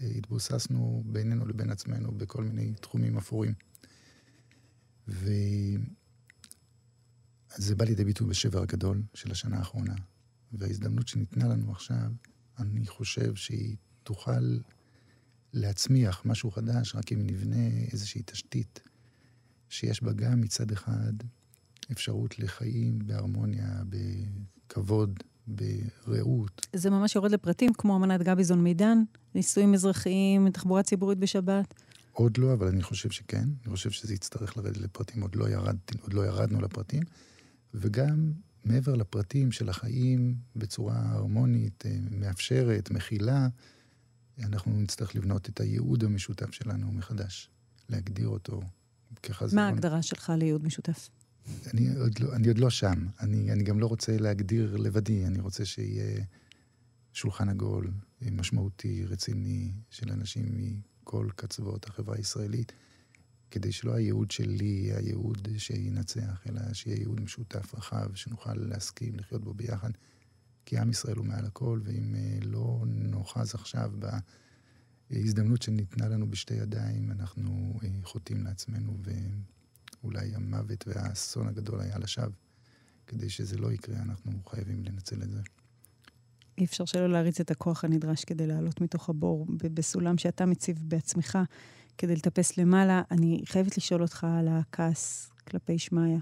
[0.00, 3.54] אה, התבוססנו בינינו לבין עצמנו בכל מיני תחומים אפורים.
[5.08, 5.78] וזה
[7.76, 9.94] בא לידי ביטוי בשבר הגדול של השנה האחרונה.
[10.52, 12.12] וההזדמנות שניתנה לנו עכשיו,
[12.58, 14.58] אני חושב שהיא תוכל
[15.52, 18.80] להצמיח משהו חדש, רק אם נבנה איזושהי תשתית
[19.68, 21.12] שיש בה גם מצד אחד
[21.92, 25.18] אפשרות לחיים בהרמוניה, בכבוד,
[26.06, 26.66] ברעות.
[26.76, 28.98] זה ממש יורד לפרטים, כמו אמנת גביזון מידן,
[29.34, 31.74] נישואים אזרחיים, תחבורה ציבורית בשבת.
[32.12, 33.48] עוד לא, אבל אני חושב שכן.
[33.64, 37.02] אני חושב שזה יצטרך לרדת לפרטים, עוד לא, ירד, עוד לא ירדנו לפרטים.
[37.74, 38.32] וגם
[38.64, 43.48] מעבר לפרטים של החיים בצורה הרמונית, אה, מאפשרת, מכילה,
[44.42, 47.50] אנחנו נצטרך לבנות את הייעוד המשותף שלנו מחדש,
[47.88, 48.60] להגדיר אותו
[49.22, 49.58] כחזון.
[49.58, 51.08] מה ההגדרה שלך לייעוד משותף?
[51.74, 53.06] אני עוד לא, אני עוד לא שם.
[53.20, 56.24] אני, אני גם לא רוצה להגדיר לבדי, אני רוצה שיהיה
[57.12, 57.90] שולחן עגול,
[58.22, 62.72] משמעותי, רציני, של אנשים מכל קצוות החברה הישראלית,
[63.50, 69.44] כדי שלא הייעוד שלי יהיה הייעוד שינצח, אלא שיהיה ייעוד משותף רחב, שנוכל להסכים לחיות
[69.44, 69.90] בו ביחד.
[70.66, 73.92] כי עם ישראל הוא מעל הכל, ואם אה, לא נאחז עכשיו
[75.10, 78.98] בהזדמנות שניתנה לנו בשתי ידיים, אנחנו אה, חוטאים לעצמנו,
[80.02, 82.26] ואולי המוות והאסון הגדול היה לשווא.
[83.06, 85.40] כדי שזה לא יקרה, אנחנו חייבים לנצל את זה.
[86.58, 91.38] אי אפשר שלא להריץ את הכוח הנדרש כדי לעלות מתוך הבור בסולם שאתה מציב בעצמך
[91.98, 93.02] כדי לטפס למעלה.
[93.10, 96.18] אני חייבת לשאול אותך על הכעס כלפי שמעיה.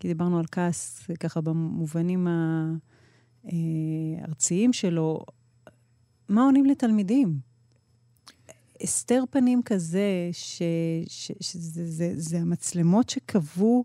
[0.00, 2.26] כי דיברנו על כעס ככה במובנים
[3.44, 5.24] הארציים שלו.
[6.28, 7.49] מה עונים לתלמידים?
[8.82, 13.84] הסתר פנים כזה, שזה זה, זה המצלמות שקבעו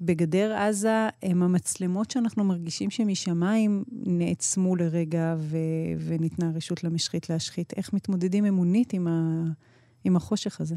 [0.00, 5.56] בגדר עזה הם המצלמות שאנחנו מרגישים שמשמיים נעצמו לרגע ו-
[5.98, 7.72] וניתנה רשות למשחית להשחית.
[7.76, 9.50] איך מתמודדים אמונית עם, ה-
[10.04, 10.76] עם החושך הזה?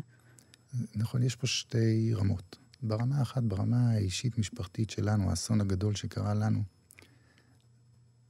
[0.95, 2.57] נכון, יש פה שתי רמות.
[2.83, 6.63] ברמה אחת, ברמה האישית-משפחתית שלנו, האסון הגדול שקרה לנו,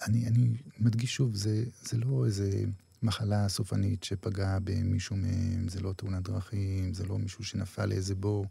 [0.07, 2.65] אני, אני מדגיש שוב, זה, זה לא איזה
[3.05, 8.45] מחלה סופנית שפגעה במישהו מהם, זה לא תאונת דרכים, זה לא מישהו שנפל לאיזה בור.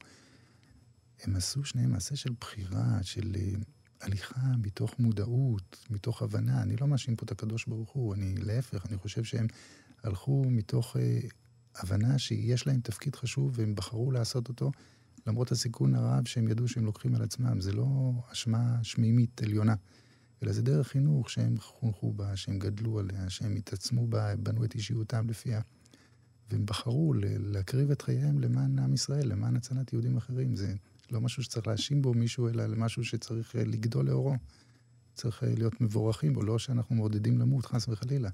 [1.22, 3.64] הם עשו שניהם מעשה של בחירה, של uh,
[4.00, 6.62] הליכה מתוך מודעות, מתוך הבנה.
[6.62, 9.46] אני לא מאשים פה את הקדוש ברוך הוא, אני להפך, אני חושב שהם
[10.02, 11.00] הלכו מתוך uh,
[11.76, 14.70] הבנה שיש להם תפקיד חשוב והם בחרו לעשות אותו,
[15.26, 17.60] למרות הסיכון הרב שהם ידעו שהם לוקחים על עצמם.
[17.60, 19.74] זה לא אשמה שמימית עליונה,
[20.44, 24.74] אלא זה דרך חינוך שהם חונכו בה, שהם גדלו עליה, שהם התעצמו בה, בנו את
[24.74, 25.60] אישיותם לפיה.
[26.50, 30.56] והם בחרו להקריב את חייהם למען עם ישראל, למען הצלת יהודים אחרים.
[30.56, 30.74] זה
[31.10, 34.34] לא משהו שצריך להאשים בו מישהו, אלא למשהו שצריך אה, לגדול לאורו.
[35.14, 38.30] צריך אה, להיות מבורכים בו, לא שאנחנו מעודדים למות, חס וחלילה.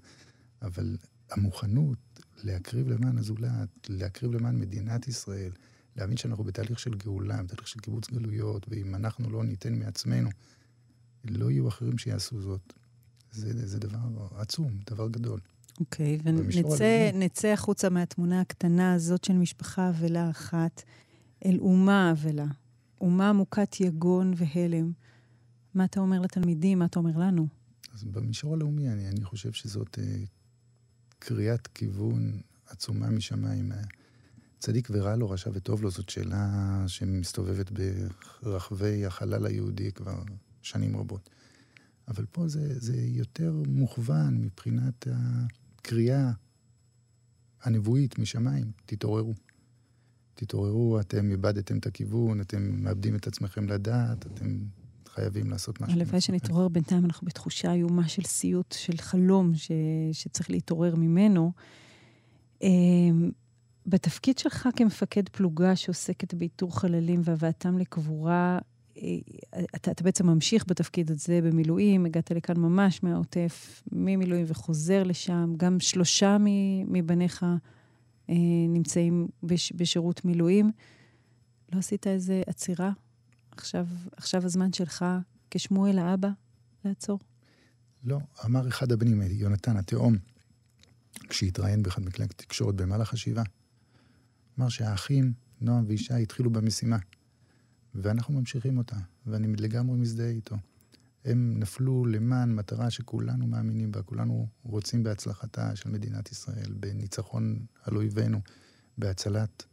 [0.62, 0.96] אבל
[1.30, 1.98] המוכנות
[2.42, 5.52] להקריב למען הזולת, להקריב למען מדינת ישראל,
[5.96, 10.30] להבין שאנחנו בתהליך של גאולה, בתהליך של קיבוץ גלויות, ואם אנחנו לא ניתן מעצמנו,
[11.24, 12.72] לא יהיו אחרים שיעשו זאת.
[13.32, 13.98] זה, זה דבר
[14.36, 15.40] עצום, דבר גדול.
[15.80, 16.28] אוקיי, okay,
[17.14, 20.82] ונצא החוצה מהתמונה הקטנה הזאת של משפחה אבלה אחת
[21.44, 22.46] אל אומה אבלה.
[23.00, 24.92] אומה מוכת יגון והלם.
[25.74, 26.78] מה אתה אומר לתלמידים?
[26.78, 27.46] מה אתה אומר לנו?
[27.94, 30.26] אז במישור הלאומי, אני, אני חושב שזאת uh,
[31.18, 33.72] קריאת כיוון עצומה משמיים.
[34.58, 37.70] צדיק ורע לו, רשע וטוב לו, זאת שאלה שמסתובבת
[38.42, 40.22] ברחבי החלל היהודי כבר
[40.62, 41.30] שנים רבות.
[42.08, 46.30] אבל פה זה, זה יותר מוכוון מבחינת הקריאה
[47.62, 48.72] הנבואית משמיים.
[48.86, 49.34] תתעוררו.
[50.34, 54.58] תתעוררו, אתם איבדתם את הכיוון, אתם מאבדים את עצמכם לדעת, אתם
[55.06, 55.94] חייבים לעשות משהו.
[55.94, 59.72] הלוואי שנתעורר בינתיים, אנחנו בתחושה איומה של סיוט, של חלום ש...
[60.12, 61.52] שצריך להתעורר ממנו.
[62.62, 63.30] אמ,
[63.86, 68.58] בתפקיד שלך כמפקד פלוגה שעוסקת באיתור חללים והבאתם לקבורה,
[69.74, 75.54] אתה, אתה בעצם ממשיך בתפקיד הזה במילואים, הגעת לכאן ממש מהעוטף, ממילואים וחוזר לשם.
[75.56, 76.36] גם שלושה
[76.86, 77.46] מבניך
[78.30, 78.34] אה,
[78.68, 80.70] נמצאים בש, בשירות מילואים.
[81.72, 82.90] לא עשית איזה עצירה?
[83.50, 85.04] עכשיו, עכשיו הזמן שלך
[85.50, 86.28] כשמואל האבא
[86.84, 87.18] לעצור?
[88.04, 90.16] לא, אמר אחד הבנים, יונתן התאום,
[91.28, 93.44] כשהתראיין באחד מכלי התקשורת במהלך השבעה,
[94.58, 96.96] אמר שהאחים, נועם וישי, התחילו במשימה,
[97.94, 100.56] ואנחנו ממשיכים אותה, ואני לגמרי מזדהה איתו.
[101.24, 107.96] הם נפלו למען מטרה שכולנו מאמינים בה, כולנו רוצים בהצלחתה של מדינת ישראל, בניצחון על
[107.96, 108.40] אויבינו,
[108.98, 109.64] בהצלת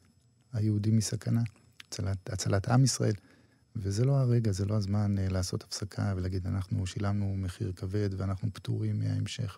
[0.54, 1.42] היהודים מסכנה,
[1.88, 3.14] הצלת, הצלת עם ישראל.
[3.76, 8.50] וזה לא הרגע, זה לא הזמן uh, לעשות הפסקה ולהגיד, אנחנו שילמנו מחיר כבד ואנחנו
[8.54, 9.58] פטורים מההמשך.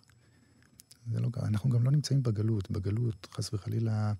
[1.11, 2.71] זה לא, אנחנו גם לא נמצאים בגלות.
[2.71, 4.13] בגלות, חס וחלילה,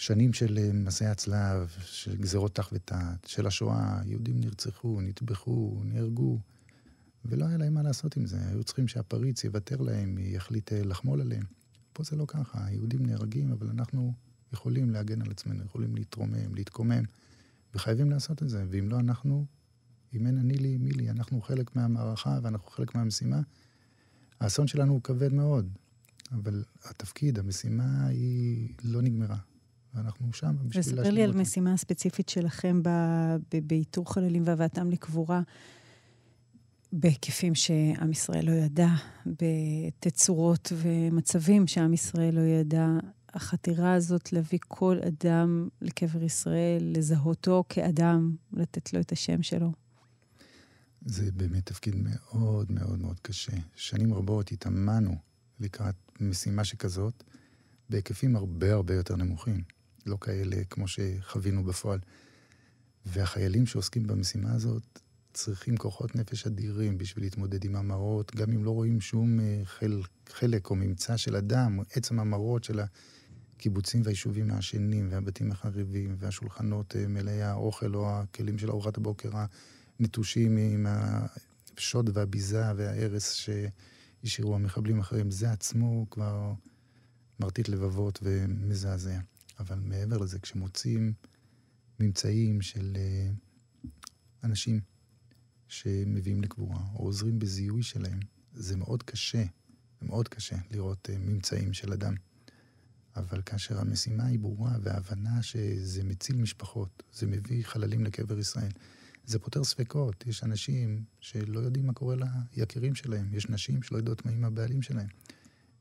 [0.00, 6.38] שנים של אה, מסעי הצלב, של גזרות תח ותת, של השואה, יהודים נרצחו, נטבחו, נהרגו,
[7.24, 8.48] ולא היה להם מה לעשות עם זה.
[8.48, 11.44] היו צריכים שהפריץ יוותר להם, יחליט אה, לחמול עליהם.
[11.92, 14.12] פה זה לא ככה, היהודים נהרגים, אבל אנחנו
[14.52, 17.02] יכולים להגן על עצמנו, יכולים להתרומם, להתקומם,
[17.74, 18.64] וחייבים לעשות את זה.
[18.70, 19.46] ואם לא אנחנו,
[20.14, 23.40] אם אין אני לי, מי לי, אנחנו חלק מהמערכה ואנחנו חלק מהמשימה.
[24.40, 25.68] האסון שלנו הוא כבד מאוד,
[26.32, 29.49] אבל התפקיד, המשימה היא לא נגמרה.
[29.94, 31.00] ואנחנו שם בשביל להשלים אותה.
[31.00, 32.82] וספר לי על משימה ספציפית שלכם
[33.66, 35.42] באיתור חללים והבאתם לקבורה,
[36.92, 38.88] בהיקפים שעם ישראל לא ידע,
[39.26, 42.86] בתצורות ומצבים שעם ישראל לא ידע.
[43.34, 49.72] החתירה הזאת להביא כל אדם לקבר ישראל, לזהותו כאדם, לתת לו את השם שלו.
[51.04, 53.52] זה באמת תפקיד מאוד מאוד מאוד קשה.
[53.74, 55.16] שנים רבות התאמנו
[55.60, 57.24] לקראת משימה שכזאת,
[57.90, 59.62] בהיקפים הרבה הרבה יותר נמוכים.
[60.06, 61.98] לא כאלה כמו שחווינו בפועל.
[63.06, 65.00] והחיילים שעוסקים במשימה הזאת
[65.32, 70.02] צריכים כוחות נפש אדירים בשביל להתמודד עם המראות, גם אם לא רואים שום אה, חל,
[70.28, 72.80] חלק או ממצא של אדם, עצם המראות של
[73.56, 79.30] הקיבוצים והיישובים העשנים והבתים החריבים והשולחנות אה, מלאי האוכל או הכלים של ארוחת הבוקר
[80.00, 80.86] הנטושים עם
[81.76, 86.52] השוד והביזה וההרס שהשאירו המחבלים האחרים, זה עצמו כבר
[87.40, 89.18] מרטיט לבבות ומזעזע.
[89.60, 91.12] אבל מעבר לזה, כשמוצאים
[92.00, 93.30] ממצאים של אה,
[94.44, 94.80] אנשים
[95.68, 98.20] שמביאים לקבורה, או עוזרים בזיהוי שלהם,
[98.54, 99.44] זה מאוד קשה,
[100.00, 102.14] זה מאוד קשה לראות אה, ממצאים של אדם.
[103.16, 108.70] אבל כאשר המשימה היא ברורה וההבנה שזה מציל משפחות, זה מביא חללים לקבר ישראל,
[109.24, 110.26] זה פותר ספקות.
[110.26, 112.16] יש אנשים שלא יודעים מה קורה
[112.56, 115.08] ליקירים שלהם, יש נשים שלא יודעות מה עם הבעלים שלהם,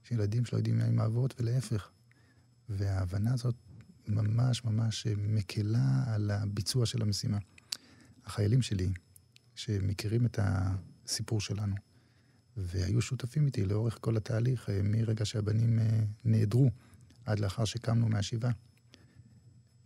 [0.05, 1.89] יש ילדים שלא יודעים מה עם האבות ולהפך.
[2.69, 3.55] וההבנה הזאת
[4.09, 7.37] ממש ממש מקלה על הביצוע של המשימה.
[8.25, 8.89] החיילים שלי,
[9.55, 11.75] שמכירים את הסיפור שלנו,
[12.57, 16.69] והיו שותפים איתי לאורך כל התהליך, אה, מרגע שהבנים אה, נעדרו
[17.25, 18.51] עד לאחר שקמנו מהשבעה,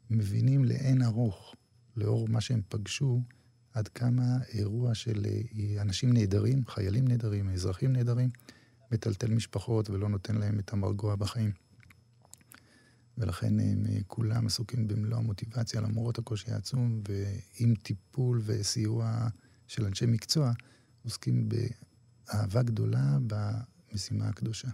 [0.10, 1.56] מבינים לאין ארוך,
[1.96, 3.22] לאור מה שהם פגשו,
[3.74, 8.30] עד כמה אירוע של אה, אנשים נהדרים, חיילים נהדרים, אזרחים נהדרים,
[8.92, 11.52] מטלטל משפחות ולא נותן להם את המרגוע בחיים.
[13.17, 19.28] ולכן הם אה, כולם עסוקים במלוא המוטיבציה למרות הקושי העצום, ועם טיפול וסיוע
[19.67, 20.52] של אנשי מקצוע,
[21.04, 24.67] עוסקים באהבה גדולה במשימה הקדושה.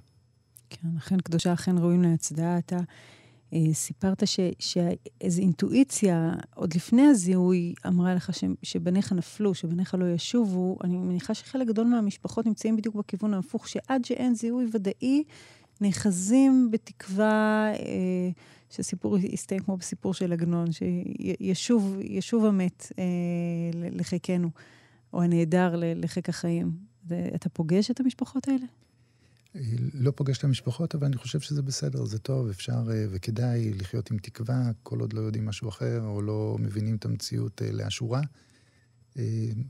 [0.70, 2.58] כן, אכן קדושה, אכן ראויים להצדעה.
[2.58, 2.78] אתה
[3.54, 4.24] אה, סיפרת
[4.60, 10.78] שאיזו אינטואיציה, עוד לפני הזיהוי, אמרה לך ש, שבניך נפלו, שבניך לא ישובו.
[10.84, 15.24] אני מניחה שחלק גדול מהמשפחות נמצאים בדיוק בכיוון ההפוך, שעד שאין זיהוי ודאי,
[15.82, 18.30] נאחזים בתקווה אה,
[18.70, 20.68] שהסיפור יסתיים כמו בסיפור של עגנון,
[21.54, 23.04] שישוב המת אה,
[23.92, 24.50] לחיקנו,
[25.14, 26.72] או הנעדר לחיק החיים.
[27.36, 28.66] אתה פוגש את המשפחות האלה?
[29.56, 29.62] אה,
[29.94, 34.12] לא פוגש את המשפחות, אבל אני חושב שזה בסדר, זה טוב, אפשר אה, וכדאי לחיות
[34.12, 38.22] עם תקווה, כל עוד לא יודעים משהו אחר, או לא מבינים את המציאות אה, לאשורה.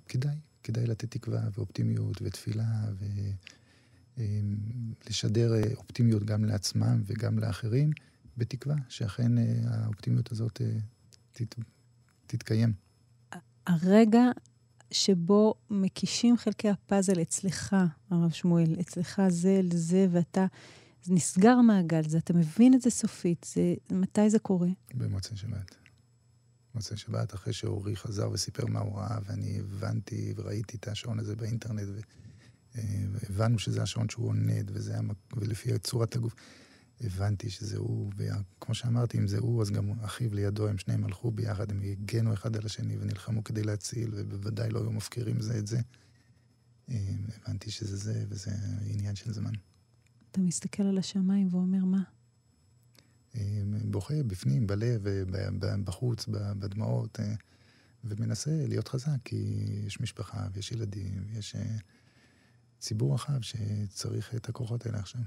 [0.08, 2.64] כדאי, כדאי לתת תקווה ואופטימיות ותפילה
[3.00, 3.06] ו...
[5.10, 7.92] לשדר אה, אופטימיות גם לעצמם וגם לאחרים,
[8.38, 10.78] בתקווה שאכן אה, האופטימיות הזאת אה,
[11.32, 11.56] תת,
[12.28, 12.74] תתקיים.
[13.68, 14.22] הרגע
[14.92, 17.76] שבו מקישים חלקי הפאזל אצלך,
[18.10, 19.22] הרב שמואל, אצלך
[19.74, 20.46] זה ואתה,
[21.04, 24.70] זה נסגר מעגל, זה, אתה מבין את זה סופית, זה, מתי זה קורה?
[24.94, 25.76] במוצאי שבת.
[26.76, 31.36] מוצאי שבת, אחרי שאורי חזר וסיפר מה הוא ראה, ואני הבנתי וראיתי את השעון הזה
[31.36, 31.88] באינטרנט,
[33.12, 35.02] והבנו שזה השעון שהוא עונד, וזה היה,
[35.36, 36.36] ולפי צורת הגוף,
[37.02, 41.32] הבנתי שזה הוא, וכמו שאמרתי, אם זה הוא, אז גם אחיו לידו, הם שניהם הלכו
[41.32, 45.68] ביחד, הם הגנו אחד על השני ונלחמו כדי להציל, ובוודאי לא היו מפקירים זה את
[45.68, 45.80] זה.
[46.88, 48.52] הבנתי שזה זה, וזה
[48.86, 49.52] עניין של זמן.
[50.32, 52.02] אתה מסתכל על השמיים ואומר מה?
[53.86, 55.04] בוכה בפנים, בלב,
[55.84, 57.34] בחוץ, בדמעות, אה,
[58.04, 59.36] ומנסה להיות חזק, כי
[59.86, 61.78] יש משפחה ויש ילדים, ויש אה,
[62.80, 65.22] ציבור רחב שצריך את הכוחות האלה עכשיו.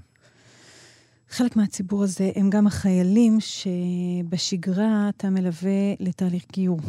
[1.29, 6.81] חלק מהציבור הזה הם גם החיילים שבשגרה אתה מלווה לתהליך גיור.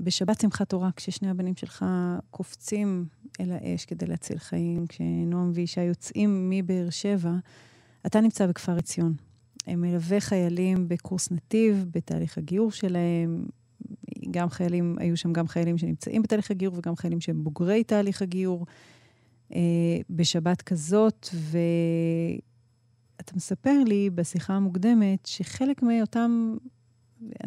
[0.00, 1.84] בשבת שמחת תורה, כששני הבנים שלך
[2.30, 3.06] קופצים
[3.40, 7.32] אל האש כדי להציל חיים, כשנועם וישי יוצאים מבאר שבע,
[8.06, 9.14] אתה נמצא בכפר עציון.
[9.66, 13.46] הם מלווה חיילים בקורס נתיב, בתהליך הגיור שלהם.
[14.30, 18.66] גם חיילים, היו שם גם חיילים שנמצאים בתהליך הגיור וגם חיילים שהם בוגרי תהליך הגיור.
[19.52, 19.58] אה,
[20.10, 26.56] בשבת כזאת, ואתה מספר לי בשיחה המוקדמת שחלק מאותם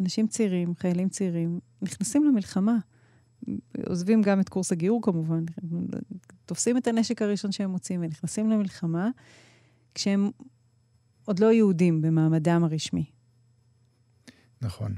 [0.00, 2.76] אנשים צעירים, חיילים צעירים, נכנסים למלחמה.
[3.86, 5.44] עוזבים גם את קורס הגיור כמובן,
[6.46, 9.10] תופסים את הנשק הראשון שהם מוצאים ונכנסים למלחמה,
[9.94, 10.30] כשהם
[11.24, 13.04] עוד לא יהודים במעמדם הרשמי.
[14.60, 14.94] נכון.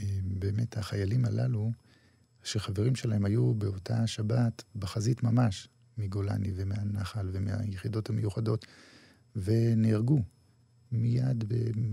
[0.00, 1.72] אה, באמת, החיילים הללו,
[2.44, 8.66] שחברים שלהם היו באותה שבת בחזית ממש, מגולני ומהנחל ומהיחידות המיוחדות,
[9.36, 10.22] ונהרגו
[10.92, 11.44] מיד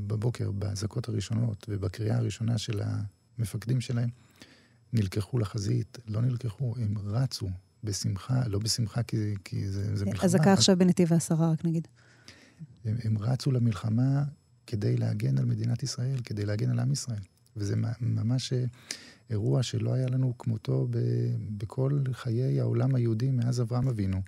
[0.07, 2.81] בבוקר, באזעקות הראשונות ובקריאה הראשונה של
[3.37, 4.09] המפקדים שלהם,
[4.93, 7.49] נלקחו לחזית, לא נלקחו, הם רצו
[7.83, 10.25] בשמחה, לא בשמחה כי, כי זה, זה מלחמה.
[10.25, 11.87] אזעקה עכשיו בנתיב העשרה, רק נגיד.
[12.85, 14.23] הם, הם רצו למלחמה
[14.67, 17.21] כדי להגן על מדינת ישראל, כדי להגן על עם ישראל.
[17.55, 18.65] וזה ממש אה,
[19.29, 20.97] אירוע שלא היה לנו כמותו ב,
[21.57, 24.21] בכל חיי העולם היהודי מאז אברהם אבינו.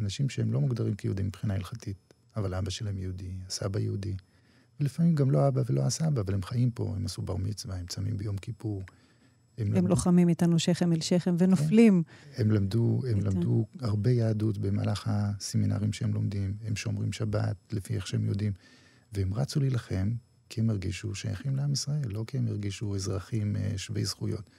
[0.00, 4.14] אנשים שהם לא מוגדרים כיהודים מבחינה הלכתית, אבל אבא שלהם יהודי, הסבא יהודי.
[4.80, 7.86] ולפעמים גם לא אבא ולא הסבא, אבל הם חיים פה, הם עשו בר מצווה, הם
[7.86, 8.82] צמים ביום כיפור.
[9.58, 9.88] הם, הם למדו...
[9.88, 12.02] לוחמים איתנו שכם אל שכם ונופלים.
[12.02, 12.42] כן.
[12.42, 18.06] הם למדו, הם למדו הרבה יהדות במהלך הסמינרים שהם לומדים, הם שומרים שבת לפי איך
[18.06, 18.52] שהם יודעים,
[19.12, 20.14] והם רצו להילחם
[20.48, 24.50] כי הם הרגישו שייכים לעם ישראל, לא כי הם הרגישו אזרחים אה, שווי זכויות.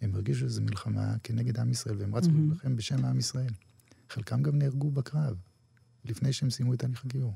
[0.00, 2.32] הם הרגישו שזו מלחמה כנגד עם ישראל, והם רצו mm-hmm.
[2.32, 3.52] להילחם בשם עם ישראל.
[4.10, 5.36] חלקם גם נהרגו בקרב,
[6.04, 7.34] לפני שהם סיימו את תהליך הגיור.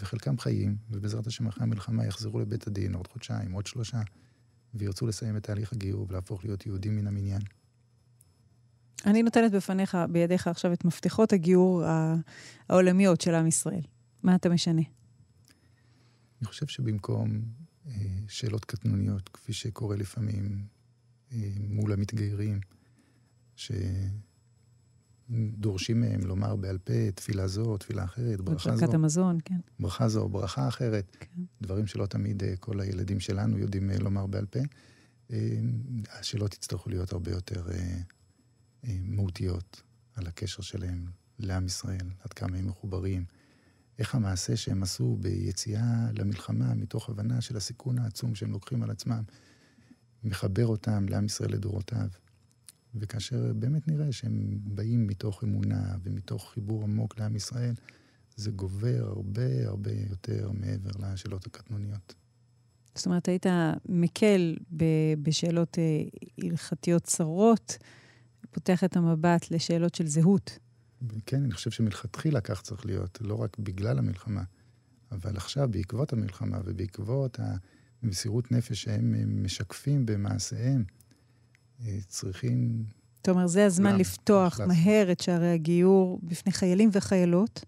[0.00, 4.00] וחלקם חיים, ובעזרת השם אחרי המלחמה יחזרו לבית הדין עוד חודשיים, עוד שלושה.
[4.74, 7.42] וירצו לסיים את תהליך הגיור ולהפוך להיות יהודים מן המניין.
[9.06, 11.84] אני נותנת בפניך, בידיך עכשיו את מפתחות הגיור
[12.68, 13.82] העולמיות של עם ישראל.
[14.22, 14.82] מה אתה משנה?
[16.42, 17.42] אני חושב שבמקום
[17.86, 17.92] אה,
[18.28, 20.66] שאלות קטנוניות, כפי שקורה לפעמים
[21.32, 22.60] אה, מול המתגיירים,
[23.56, 23.72] ש...
[25.56, 28.80] דורשים מהם לומר בעל פה תפילה זו, תפילה אחרת, ברכה זו.
[28.80, 29.58] ברכת המזון, כן.
[29.80, 31.16] ברכה זו, ברכה אחרת.
[31.20, 31.42] כן.
[31.62, 34.60] דברים שלא תמיד אה, כל הילדים שלנו יודעים אה, לומר בעל פה.
[35.32, 35.60] אה,
[36.10, 37.66] השאלות יצטרכו להיות הרבה יותר
[38.84, 39.82] מהותיות
[40.14, 41.06] על הקשר שלהם
[41.38, 43.24] לעם ישראל, עד כמה הם מחוברים.
[43.98, 49.22] איך המעשה שהם עשו ביציאה למלחמה, מתוך הבנה של הסיכון העצום שהם לוקחים על עצמם,
[50.24, 52.08] מחבר אותם לעם ישראל לדורותיו.
[52.94, 57.74] וכאשר באמת נראה שהם באים מתוך אמונה ומתוך חיבור עמוק לעם ישראל,
[58.36, 62.14] זה גובר הרבה הרבה יותר מעבר לשאלות הקטנוניות.
[62.94, 63.46] זאת אומרת, היית
[63.88, 64.56] מקל
[65.22, 66.02] בשאלות אה,
[66.38, 67.78] הלכתיות צרות,
[68.50, 70.58] פותח את המבט לשאלות של זהות.
[71.26, 74.42] כן, אני חושב שמלכתחילה כך צריך להיות, לא רק בגלל המלחמה,
[75.12, 77.38] אבל עכשיו, בעקבות המלחמה ובעקבות
[78.02, 80.84] המסירות נפש שהם משקפים במעשיהם,
[81.80, 82.84] אה, צריכים...
[83.22, 87.64] אתה אומר, זה הזמן לפתוח מהר את שערי הגיור בפני חיילים וחיילות,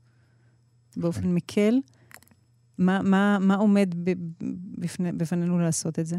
[0.96, 1.34] באופן כן.
[1.34, 1.74] מקל.
[2.78, 3.94] מה, מה, מה עומד
[4.78, 6.16] בפני, בפנינו לעשות את זה?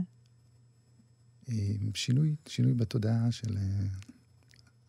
[1.49, 1.56] אה,
[1.93, 3.86] שינוי, שינוי בתודעה של אה,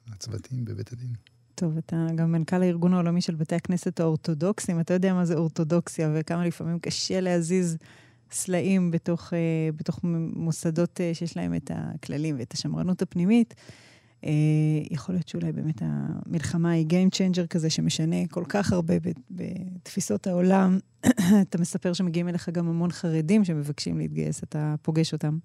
[0.07, 1.13] הצוותים בבית הדין.
[1.57, 4.81] טוב, אתה גם מנכ"ל הארגון העולמי של בתי הכנסת האורתודוקסים.
[4.81, 7.77] אתה יודע מה זה אורתודוקסיה וכמה לפעמים קשה להזיז
[8.31, 10.01] סלעים בתוך, uh, בתוך
[10.37, 13.55] מוסדות uh, שיש להם את הכללים ואת השמרנות הפנימית.
[14.23, 14.27] Uh,
[14.91, 18.95] יכול להיות שאולי באמת המלחמה היא Game Changer כזה שמשנה כל כך הרבה
[19.31, 20.79] בתפיסות העולם.
[21.43, 25.39] אתה מספר שמגיעים אליך גם המון חרדים שמבקשים להתגייס, אתה פוגש אותם.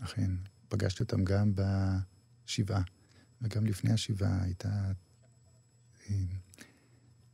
[0.00, 0.30] אכן,
[0.68, 2.82] פגשתי אותם גם בשבעה,
[3.42, 4.68] וגם לפני השבעה הייתה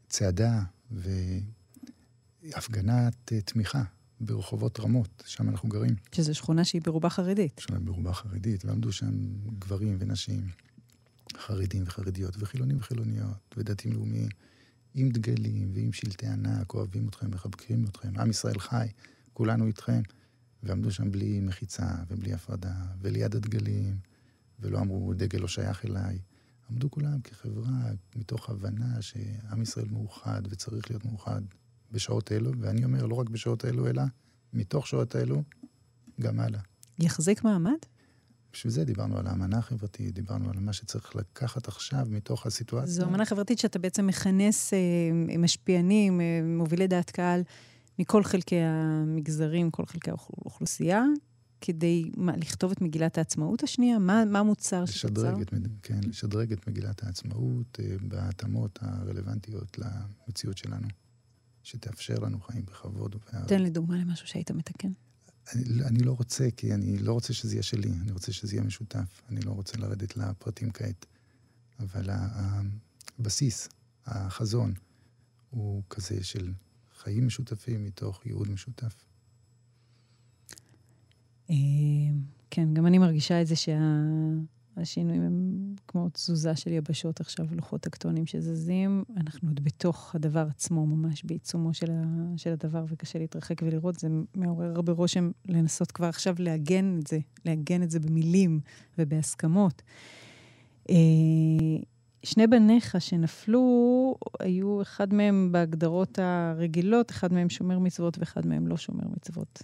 [0.09, 0.63] צעדה
[2.43, 3.83] והפגנת תמיכה
[4.21, 5.95] ברחובות רמות, שם אנחנו גרים.
[6.13, 7.59] שזו שכונה שהיא ברובה חרדית.
[7.59, 9.13] שכונה ברובה חרדית, ועמדו שם
[9.59, 10.49] גברים ונשים,
[11.37, 14.29] חרדים וחרדיות, וחילונים וחילוניות, ודתיים לאומיים,
[14.95, 18.87] עם דגלים ועם שלטי ענק, אוהבים אתכם, מחבקים אתכם, עם ישראל חי,
[19.33, 20.03] כולנו איתכם.
[20.65, 23.99] ועמדו שם בלי מחיצה ובלי הפרדה, וליד הדגלים,
[24.61, 26.19] ולא אמרו, דגל לא שייך אליי.
[26.71, 31.41] עמדו כולם כחברה, מתוך הבנה שעם ישראל מאוחד וצריך להיות מאוחד
[31.93, 34.03] בשעות אלו, ואני אומר, לא רק בשעות אלו, אלא
[34.53, 35.43] מתוך שעות אלו,
[36.21, 36.61] גם הלאה.
[36.99, 37.79] יחזיק מעמד?
[38.53, 42.93] בשביל זה דיברנו על האמנה החברתית, דיברנו על מה שצריך לקחת עכשיו מתוך הסיטואציה.
[42.93, 44.79] זו אמנה חברתית שאתה בעצם מכנס אה,
[45.39, 47.43] משפיענים, אה, מובילי דעת קהל,
[47.99, 51.05] מכל חלקי המגזרים, כל חלקי האוכלוסייה,
[51.67, 53.99] כדי מה, לכתוב את מגילת העצמאות השנייה?
[53.99, 55.35] מה, מה המוצר שתוצר?
[55.83, 60.89] כן, לשדרג את מגילת העצמאות אה, בהתאמות הרלוונטיות למציאות שלנו,
[61.63, 63.49] שתאפשר לנו חיים בכבוד ובאהבה.
[63.49, 64.93] תן לי דוגמה למשהו שהיית מתקן.
[65.55, 68.65] אני, אני לא רוצה, כי אני לא רוצה שזה יהיה שלי, אני רוצה שזה יהיה
[68.65, 69.23] משותף.
[69.29, 71.07] אני לא רוצה לרדת לפרטים כעת.
[71.81, 72.11] אבל
[73.19, 73.69] הבסיס,
[74.07, 74.75] החזון,
[75.51, 76.53] הוא כזה של
[76.99, 79.05] חיים משותפים מתוך ייעוד משותף.
[81.51, 81.57] אה,
[82.51, 85.55] כן, גם אני מרגישה את זה שהשינויים הם
[85.89, 89.05] כמו תזוזה של יבשות עכשיו, לוחות טקטונים שזזים.
[89.17, 92.05] אנחנו עוד בתוך הדבר עצמו, ממש בעיצומו של, ה,
[92.37, 93.99] של הדבר, וקשה להתרחק ולראות.
[93.99, 98.61] זה מעורר הרבה רושם לנסות כבר עכשיו לעגן את זה, לעגן את זה במילים
[98.99, 99.83] ובהסכמות.
[100.91, 100.95] אה,
[102.23, 108.77] שני בניך שנפלו, היו אחד מהם בהגדרות הרגילות, אחד מהם שומר מצוות ואחד מהם לא
[108.77, 109.63] שומר מצוות.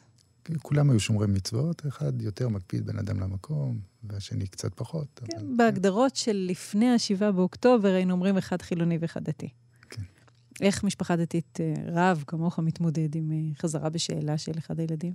[0.59, 5.21] כולם היו שומרי מצוות, אחד יותר מקפיד בין אדם למקום, והשני קצת פחות.
[5.25, 5.47] כן, אבל...
[5.57, 9.49] בהגדרות של לפני ה-7 באוקטובר היינו אומרים אחד חילוני ואחד דתי.
[9.91, 10.03] כן.
[10.61, 15.13] איך משפחה דתית, אה, רב כמוך, מתמודד עם אה, חזרה בשאלה של אחד הילדים?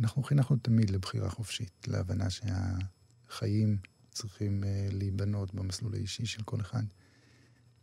[0.00, 3.76] אנחנו חינכנו תמיד לבחירה חופשית, להבנה שהחיים
[4.10, 6.82] צריכים uh, להיבנות במסלול האישי של כל אחד.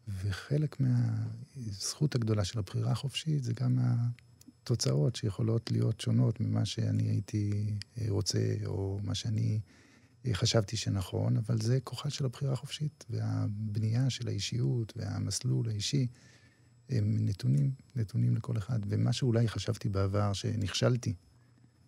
[0.08, 3.80] וחלק מהזכות הגדולה של הבחירה החופשית זה גם
[4.68, 9.60] התוצאות שיכולות להיות שונות ממה שאני הייתי אה, רוצה, או מה שאני
[10.26, 16.08] אה, חשבתי שנכון, אבל זה כוחה של הבחירה החופשית, והבנייה של האישיות והמסלול האישי
[16.90, 18.80] הם נתונים, נתונים לכל אחד.
[18.88, 21.14] ומה שאולי חשבתי בעבר שנכשלתי,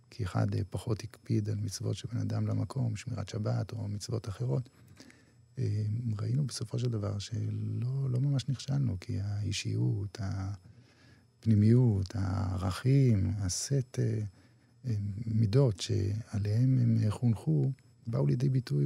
[0.10, 4.30] כי אחד אה, פחות הקפיד על מצוות של בן אדם למקום, שמירת שבת או מצוות
[4.30, 4.70] אחרות.
[6.20, 10.20] ראינו בסופו של דבר שלא לא ממש נכשלנו, כי האישיות,
[11.40, 14.00] הפנימיות, הערכים, הסט
[15.26, 17.72] מידות שעליהם הם חונכו,
[18.08, 18.86] באו לידי ביטוי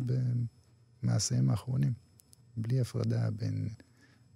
[1.03, 1.93] במעשיהם האחרונים,
[2.57, 3.69] בלי הפרדה בין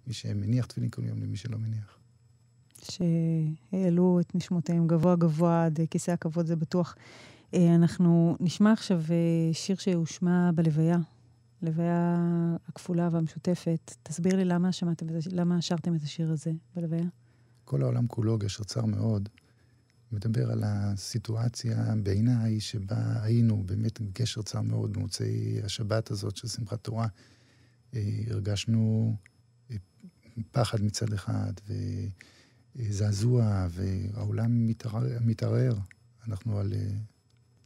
[0.07, 1.97] מי שמניח תפילין כל יום למי שלא מניח.
[2.81, 6.95] שהעלו את נשמותיהם גבוה גבוה עד כיסא הכבוד, זה בטוח.
[7.53, 10.97] אה, אנחנו נשמע עכשיו אה, שיר שהושמע בלוויה,
[11.61, 12.17] לוויה
[12.67, 13.95] הכפולה והמשותפת.
[14.03, 17.07] תסביר לי למה שמעתם, למה שרתם את השיר הזה בלוויה.
[17.67, 19.29] כל העולם כולו, גשר צר מאוד,
[20.11, 26.83] מדבר על הסיטואציה בעיניי שבה היינו באמת גשר צר מאוד במוצאי השבת הזאת של שמחת
[26.83, 27.07] תורה.
[27.95, 29.15] אה, הרגשנו
[30.51, 31.73] פחד מצד אחד, ו...
[32.89, 35.73] זעזוע, והעולם מתערער, מתערער.
[36.27, 36.89] אנחנו על אה,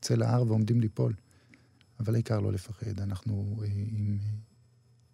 [0.01, 1.13] צל ההר ועומדים ליפול.
[1.99, 3.67] אבל העיקר לא לפחד, אנחנו אה,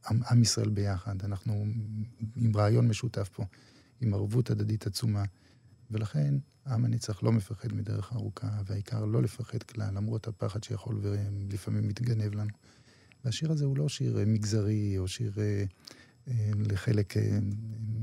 [0.10, 1.66] עם, עם ישראל ביחד, אנחנו
[2.36, 3.46] עם רעיון משותף פה,
[4.02, 5.24] עם ערבות הדדית עצומה.
[5.92, 6.36] ולכן
[6.68, 12.36] עם הנצח לא מפחד מדרך ארוכה, והעיקר לא לפחד כלל, למרות הפחד שיכול ולפעמים מתגנב
[12.36, 12.52] לנו.
[13.26, 15.64] והשיר הזה הוא לא שיר מגזרי או שיר אה,
[16.70, 17.40] לחלק אה,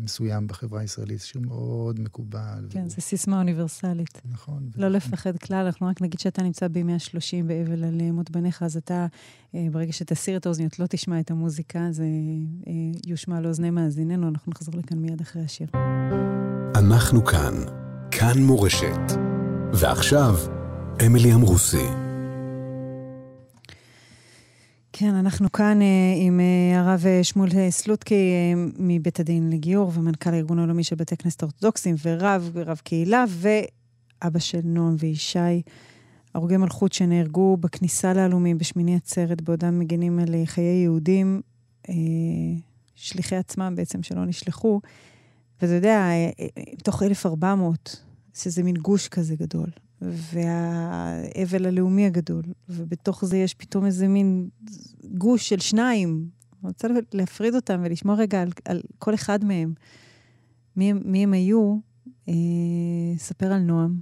[0.02, 1.20] מסוים בחברה הישראלית.
[1.20, 2.66] שיר מאוד מקובל.
[2.70, 4.22] כן, זו סיסמה אוניברסלית.
[4.32, 4.70] נכון.
[4.76, 8.76] לא לפחד כלל, אנחנו רק נגיד שאתה נמצא בימי השלושים באבל על מות בניך, אז
[8.76, 9.06] אתה,
[9.54, 12.06] אה, ברגע שתסיר את האוזניות, לא תשמע את המוזיקה, זה
[13.06, 15.68] יושמע לאוזני מאזיננו, אנחנו נחזור לכאן מיד אחרי השיר.
[16.76, 17.54] אנחנו כאן,
[18.10, 19.12] כאן מורשת.
[19.72, 20.34] ועכשיו,
[21.06, 22.03] אמילי אמרוסי.
[24.96, 25.84] כן, אנחנו כאן uh,
[26.16, 28.32] עם uh, הרב uh, שמואל סלוטקי
[28.78, 34.60] מבית הדין לגיור ומנכ"ל הארגון העולמי של בתי כנסת האורתודוקסים ורב, רב קהילה ואבא של
[34.64, 35.62] נועם וישי,
[36.34, 41.40] הרוגי מלכות שנהרגו בכניסה להלומים בשמיני עצרת בעודם מגינים על חיי יהודים,
[42.94, 44.80] שליחי עצמם בעצם שלא נשלחו.
[45.62, 46.08] ואתה יודע,
[46.72, 48.02] מתוך 1,400,
[48.34, 49.68] שזה מין גוש כזה גדול.
[50.12, 54.48] והאבל הלאומי הגדול, ובתוך זה יש פתאום איזה מין
[55.04, 56.28] גוש של שניים.
[56.62, 59.74] אני רוצה להפריד אותם ולשמוע רגע על, על כל אחד מהם.
[60.76, 61.78] מי, מי הם היו?
[62.28, 62.34] אה,
[63.18, 64.00] ספר על נועם.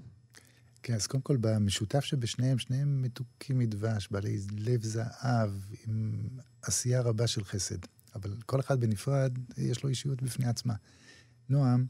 [0.82, 5.50] כן, אז קודם כל, במשותף שבשניהם, שניהם מתוקים מדבש, בעלי לב זהב,
[5.86, 6.28] עם
[6.62, 7.78] עשייה רבה של חסד.
[8.14, 10.74] אבל כל אחד בנפרד, יש לו אישיות בפני עצמה.
[11.48, 11.86] נועם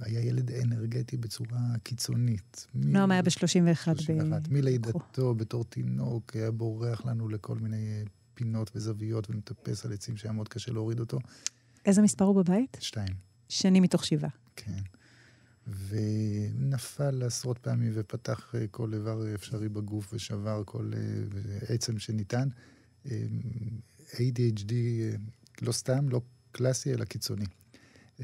[0.00, 2.66] היה ילד אנרגטי בצורה קיצונית.
[2.74, 3.88] נועם היה ב-31.
[4.08, 4.52] ב...
[4.54, 8.02] מלידתו, בתור תינוק, היה בורח לנו לכל מיני אה,
[8.34, 11.18] פינות וזוויות ומטפס על עצים שהיה מאוד קשה להוריד אותו.
[11.86, 12.76] איזה מספר הוא בבית?
[12.80, 13.14] שתיים.
[13.48, 14.30] שני מתוך שבעה.
[14.56, 14.82] כן.
[15.88, 20.92] ונפל עשרות פעמים ופתח אה, כל איבר אפשרי בגוף ושבר כל
[21.68, 22.48] עצם שניתן.
[24.12, 24.72] ADHD
[25.62, 26.20] לא סתם, לא
[26.52, 27.44] קלאסי, אלא קיצוני.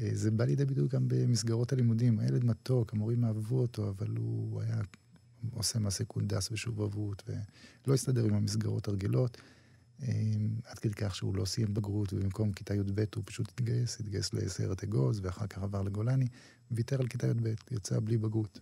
[0.01, 2.19] אה, זה בא לידי ביטוי גם במסגרות הלימודים.
[2.19, 4.81] הילד מתוק, המורים אהבו אותו, אבל הוא היה
[5.53, 9.37] עושה מעשה קונדס ושובבות, ולא הסתדר עם המסגרות הרגילות.
[10.03, 10.07] אה,
[10.65, 14.83] עד כדי כך שהוא לא סיים בגרות, ובמקום כיתה י"ב הוא פשוט התגייס, התגייס לסיירת
[14.83, 16.27] אגוז, ואחר כך עבר לגולני,
[16.71, 18.59] ויתר על כיתה י"ב, יצא בלי בגרות.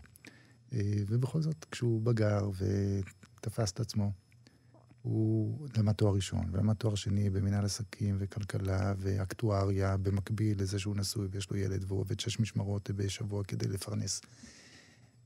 [0.73, 2.49] אה, ובכל זאת, כשהוא בגר
[3.39, 4.11] ותפס את עצמו,
[5.03, 11.27] הוא למד תואר ראשון, ולמד תואר שני במנהל עסקים וכלכלה ואקטואריה, במקביל לזה שהוא נשוי
[11.31, 14.21] ויש לו ילד, והוא עובד שש משמרות בשבוע כדי לפרנס.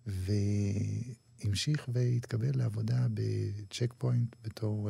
[0.05, 4.89] והמשיך והתקבל לעבודה בצ'ק פוינט בתור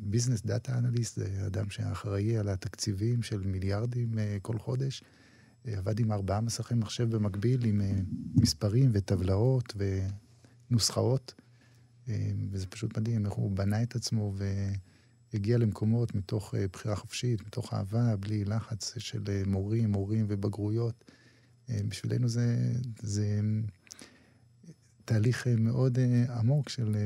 [0.00, 5.02] business data analyst, זה אדם שאחראי על התקציבים של מיליארדים uh, כל חודש.
[5.02, 9.74] Uh, עבד עם ארבעה מסכי מחשב במקביל, עם uh, מספרים וטבלאות
[10.70, 11.34] ונוסחאות.
[12.10, 14.34] אה, וזה פשוט מדהים איך הוא בנה את עצמו
[15.32, 21.04] והגיע למקומות מתוך אה, בחירה חופשית, מתוך אהבה, בלי לחץ של אה, מורים, מורים ובגרויות.
[21.88, 23.40] בשבילנו זה, זה
[25.04, 25.98] תהליך מאוד
[26.28, 26.96] עמוק של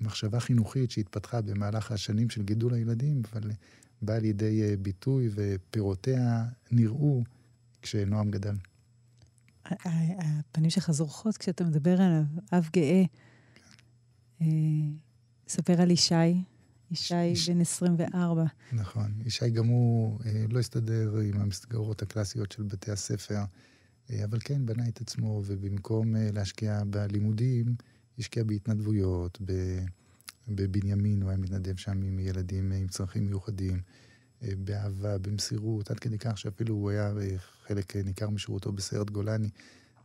[0.00, 3.50] מחשבה חינוכית שהתפתחה במהלך השנים של גידול הילדים, אבל
[4.02, 7.22] באה לידי ביטוי ופירותיה נראו
[7.82, 8.54] כשנועם גדל.
[9.64, 13.04] הפנים שלך זורחות כשאתה מדבר עליו, אב גאה.
[14.40, 14.46] אה,
[15.48, 16.14] ספר על ישי,
[16.90, 18.44] ישי בן 24.
[18.72, 19.12] נכון.
[19.24, 23.40] ישי גם הוא אה, לא הסתדר עם המסגרות הקלאסיות של בתי הספר,
[24.10, 27.74] אה, אבל כן, בנה את עצמו, ובמקום להשקיע בלימודים,
[28.18, 29.38] השקיע בהתנדבויות,
[30.48, 33.80] בבנימין, הוא היה מתנדב שם עם ילדים עם צרכים מיוחדים,
[34.42, 37.12] באהבה, במסירות, עד כדי כך שאפילו הוא היה
[37.66, 39.48] חלק ניכר משירותו בסיירת גולני.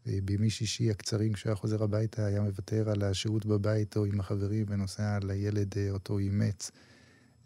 [0.06, 4.66] בימי שישי הקצרים, כשהוא היה חוזר הביתה, היה מוותר על השהות בבית או עם החברים
[4.70, 6.72] ונוסע לילד אה, אותו אימץ.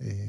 [0.01, 0.27] אה,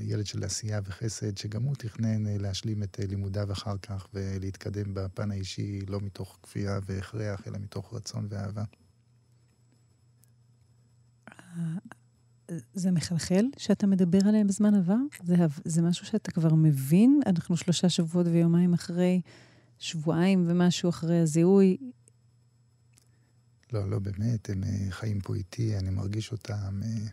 [0.00, 5.30] ילד של עשייה וחסד, שגם הוא תכנן אה, להשלים את לימודיו אחר כך ולהתקדם בפן
[5.30, 8.64] האישי, לא מתוך כפייה והכרח, אלא מתוך רצון ואהבה.
[12.74, 14.96] זה מחלחל שאתה מדבר עליהם בזמן עבר?
[15.24, 15.34] זה,
[15.64, 17.20] זה משהו שאתה כבר מבין?
[17.26, 19.20] אנחנו שלושה שבועות ויומיים אחרי
[19.78, 21.76] שבועיים ומשהו אחרי הזיהוי.
[23.72, 27.08] לא, לא, באמת, הם אה, חיים פה איתי, אני מרגיש אותם, אה,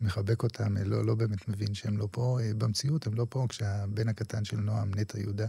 [0.00, 2.38] מחבק אותם, אה, לא, לא באמת מבין שהם לא פה.
[2.58, 5.46] במציאות הם לא פה, כשהבן הקטן של נועם, נטע יהודה,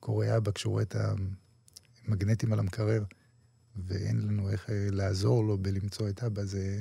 [0.00, 0.96] קורא אבא, כשהוא רואה את
[2.08, 3.04] המגנטים על המקרר,
[3.76, 6.80] ואין לנו איך לעזור לו בלמצוא את אבא, זה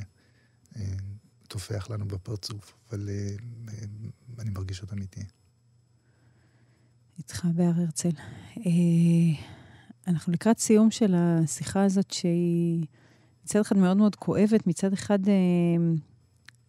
[1.47, 3.09] טופח לנו בפרצוף, אבל
[4.39, 5.21] אני מרגיש אותם איתי.
[7.19, 8.09] איתך בהר הרצל.
[8.57, 9.41] אה,
[10.07, 12.85] אנחנו לקראת סיום של השיחה הזאת, שהיא
[13.43, 15.33] מצד אחד מאוד מאוד כואבת, מצד אחד אה,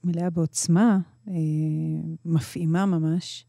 [0.04, 0.98] מלאה בעוצמה,
[1.28, 1.34] אה,
[2.24, 3.44] מפעימה ממש.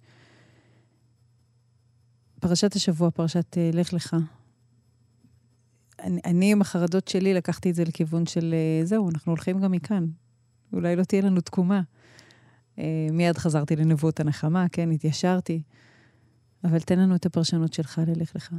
[2.39, 4.15] פרשת השבוע, פרשת לך לך.
[5.99, 10.05] אני, אני עם החרדות שלי לקחתי את זה לכיוון של זהו, אנחנו הולכים גם מכאן.
[10.73, 11.81] אולי לא תהיה לנו תקומה.
[13.11, 15.61] מיד חזרתי לנבואות הנחמה, כן, התיישרתי.
[16.63, 18.55] אבל תן לנו את הפרשנות שלך ללך לך.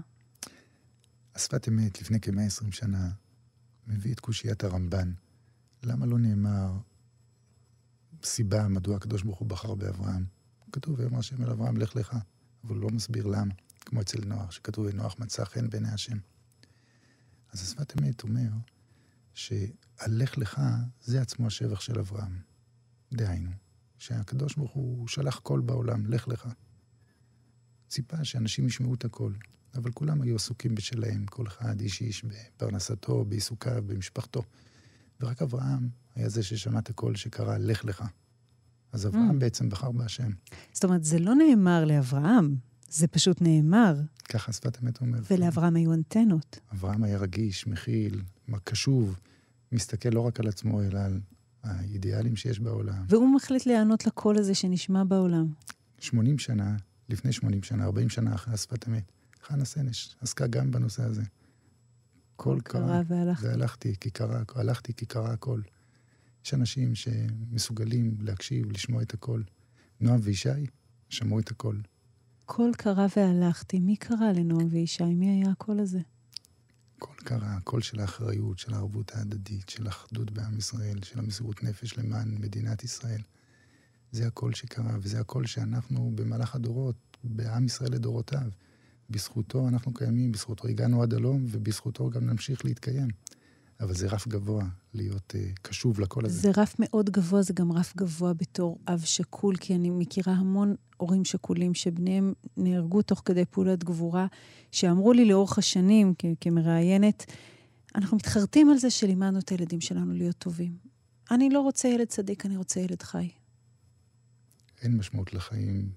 [1.34, 3.10] השפת אמת, לפני כ-120 שנה,
[3.86, 5.12] מביא את קושיית הרמב"ן.
[5.82, 6.72] למה לא נאמר
[8.24, 10.24] סיבה מדוע הקדוש ברוך הוא בחר באברהם?
[10.72, 12.16] כתוב, ויאמר השם אל אברהם, לך לך.
[12.64, 16.18] אבל הוא לא מסביר למה, כמו אצל נוח, שכתוב, ונוח מצא חן בעיני השם.
[17.52, 18.50] אז השפת אמת אומר
[19.34, 20.60] שהלך לך
[21.02, 22.40] זה עצמו השבח של אברהם.
[23.12, 23.50] דהיינו,
[23.98, 26.48] שהקדוש ברוך הוא שלח קול בעולם, לך לך.
[27.92, 29.32] ציפה שאנשים ישמעו את הכל.
[29.74, 34.42] אבל כולם היו עסוקים בשלהם, כל אחד איש איש בפרנסתו, בעיסוקיו, במשפחתו.
[35.20, 38.04] ורק אברהם היה זה ששמע את הקול שקרא, לך לך.
[38.92, 39.40] אז אברהם mm.
[39.40, 40.30] בעצם בחר בהשם.
[40.72, 42.56] זאת אומרת, זה לא נאמר לאברהם,
[42.88, 44.00] זה פשוט נאמר.
[44.28, 45.24] ככה שפת אמת אומרת.
[45.30, 46.58] ולאברהם היו אנטנות.
[46.72, 48.22] אברהם היה רגיש, מכיל,
[48.64, 49.18] קשוב,
[49.72, 51.20] מסתכל לא רק על עצמו, אלא על
[51.62, 53.04] האידיאלים שיש בעולם.
[53.08, 55.46] והוא מחליט להיענות לקול הזה שנשמע בעולם.
[55.98, 56.76] 80 שנה
[57.08, 59.12] לפני 80 שנה, 40 שנה אחרי השפת אמת.
[59.42, 61.22] חנה סנש עסקה גם בנושא הזה.
[62.34, 63.46] הכל קרה, והלכתי.
[63.46, 65.60] והלכתי כי קרה, הלכתי כי קרה הכל.
[66.44, 69.42] יש אנשים שמסוגלים להקשיב, לשמוע את הכל.
[70.00, 70.66] נועם וישי
[71.08, 71.76] שמעו את הכל.
[72.46, 73.80] קול קרא והלכתי.
[73.80, 75.04] מי קרא לנועם וישי?
[75.04, 76.00] מי היה הקול הזה?
[76.98, 81.98] קול קרא, קול של האחריות, של הערבות ההדדית, של האחדות בעם ישראל, של המסירות נפש
[81.98, 83.20] למען מדינת ישראל.
[84.12, 88.48] זה הקול שקרא, וזה הקול שאנחנו במהלך הדורות, בעם ישראל לדורותיו,
[89.10, 93.08] בזכותו אנחנו קיימים, בזכותו הגענו עד הלום, ובזכותו גם נמשיך להתקיים.
[93.80, 96.40] אבל זה רף גבוה להיות uh, קשוב לקול הזה.
[96.40, 100.74] זה רף מאוד גבוה, זה גם רף גבוה בתור אב שכול, כי אני מכירה המון
[100.96, 104.26] הורים שכולים שבניהם נהרגו תוך כדי פעולת גבורה,
[104.70, 107.24] שאמרו לי לאורך השנים, כמראיינת,
[107.94, 110.76] אנחנו מתחרטים על זה שלימדנו את הילדים שלנו להיות טובים.
[111.30, 113.28] אני לא רוצה ילד צדיק, אני רוצה ילד חי.
[114.82, 115.92] אין משמעות לחיים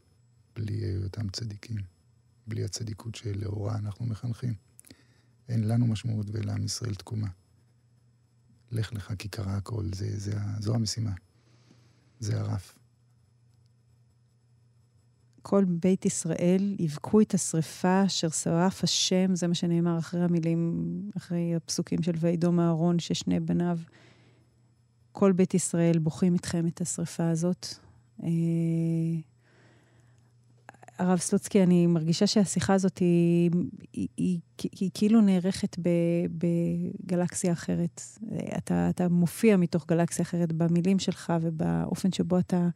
[0.55, 1.77] בלי היותם צדיקים,
[2.47, 4.53] בלי הצדיקות שלאורה אנחנו מחנכים.
[5.49, 7.27] אין לנו משמעות ולעם ישראל תקומה.
[8.71, 11.11] לך לך כי קרה הכל, זה, זה, זו המשימה.
[12.19, 12.77] זה הרף.
[15.41, 20.81] כל בית ישראל יבכו את השרפה אשר שרף השם, זה מה שנאמר אחרי המילים,
[21.17, 23.79] אחרי הפסוקים של וידום אהרון, ששני בניו.
[25.11, 27.84] כל בית ישראל בוכים איתכם את השרפה הזאת.
[28.23, 28.29] אה,
[30.99, 33.51] הרב סלוצקי, אני מרגישה שהשיחה הזאת היא,
[33.93, 34.39] היא, היא,
[34.79, 35.77] היא, כאילו נערכת
[36.37, 38.01] בגלקסיה אחרת.
[38.57, 42.69] אתה, אתה מופיע מתוך גלקסיה אחרת במילים שלך ובאופן שבו אתה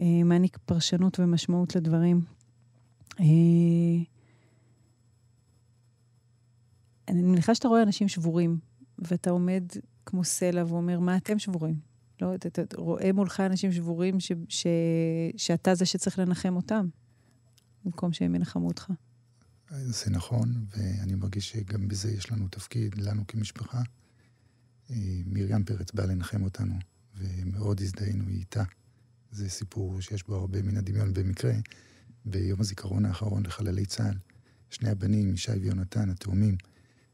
[0.00, 2.20] אה, מעניק פרשנות ומשמעות לדברים.
[3.20, 3.24] אה,
[7.08, 8.58] אני מניחה שאתה רואה אנשים שבורים,
[8.98, 9.64] ואתה עומד
[10.06, 11.95] כמו סלע ואומר, מה אתם שבורים?
[12.20, 14.66] לא, אתה, אתה רואה מולך אנשים שבורים ש, ש,
[15.36, 16.88] שאתה זה שצריך לנחם אותם.
[17.84, 18.90] במקום שהם ינחמו אותך.
[19.70, 23.82] זה נכון, ואני מרגיש שגם בזה יש לנו תפקיד, לנו כמשפחה.
[24.90, 24.96] אה,
[25.26, 26.74] מרים פרץ באה לנחם אותנו,
[27.16, 28.62] ומאוד הזדהינו איתה.
[29.30, 31.14] זה סיפור שיש בו הרבה מן הדמיון.
[31.14, 31.52] במקרה,
[32.24, 34.16] ביום הזיכרון האחרון לחללי צה"ל,
[34.70, 36.56] שני הבנים, ישי ויונתן, התאומים,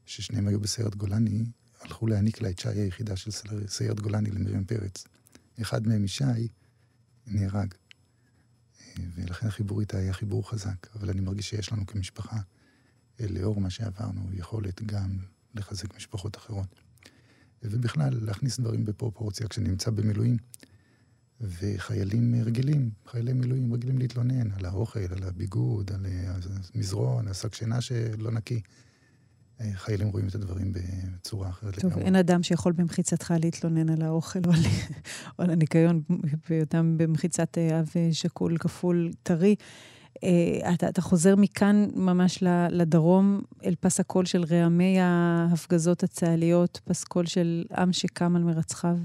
[0.05, 1.45] ששניהם היו בסיירת גולני,
[1.83, 3.31] הלכו להעניק לה את שי היחידה של
[3.67, 5.07] סיירת גולני למרים פרץ.
[5.61, 6.47] אחד מהם, ישי,
[7.27, 7.73] נהרג.
[9.15, 10.87] ולכן החיבור איתה היה חיבור חזק.
[10.95, 12.37] אבל אני מרגיש שיש לנו כמשפחה,
[13.19, 15.17] אה, לאור מה שעברנו, יכולת גם
[15.55, 16.67] לחזק משפחות אחרות.
[17.63, 19.47] ובכלל, להכניס דברים בפרופורציה.
[19.47, 20.37] כשנמצא במילואים,
[21.41, 26.05] וחיילים רגילים, חיילי מילואים רגילים להתלונן על האוכל, על הביגוד, על
[26.75, 28.61] המזרון, על שק שינה שלא נקי.
[29.73, 31.95] חיילים רואים את הדברים בצורה אחרת לגמרי.
[31.95, 34.51] טוב, אין אדם שיכול במחיצתך להתלונן על האוכל או
[35.37, 36.01] על, הניקיון,
[36.49, 39.55] בהיותם במחיצת אה, אב שכול כפול טרי.
[40.23, 47.03] אה, אתה, אתה חוזר מכאן ממש לדרום, אל פס הקול של רעמי ההפגזות הצה"ליות, פס
[47.03, 48.97] קול של עם שקם על מרצחיו.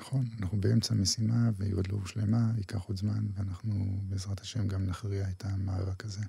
[0.00, 4.86] נכון, אנחנו באמצע משימה והיא עוד לא הושלמה, ייקח עוד זמן, ואנחנו בעזרת השם גם
[4.86, 6.20] נכריע את המאבק הזה.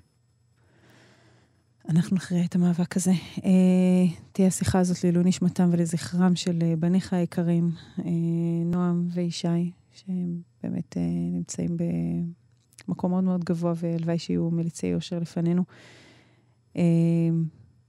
[1.88, 3.12] אנחנו נכריע את המאבק הזה.
[3.44, 8.04] אה, תהיה השיחה הזאת לעילוי נשמתם ולזכרם של אה, בניך היקרים, אה,
[8.64, 11.76] נועם וישי, שהם באמת אה, נמצאים
[12.88, 15.64] במקום מאוד מאוד גבוה, והלוואי שיהיו מליצי יושר לפנינו.
[16.76, 16.82] אה,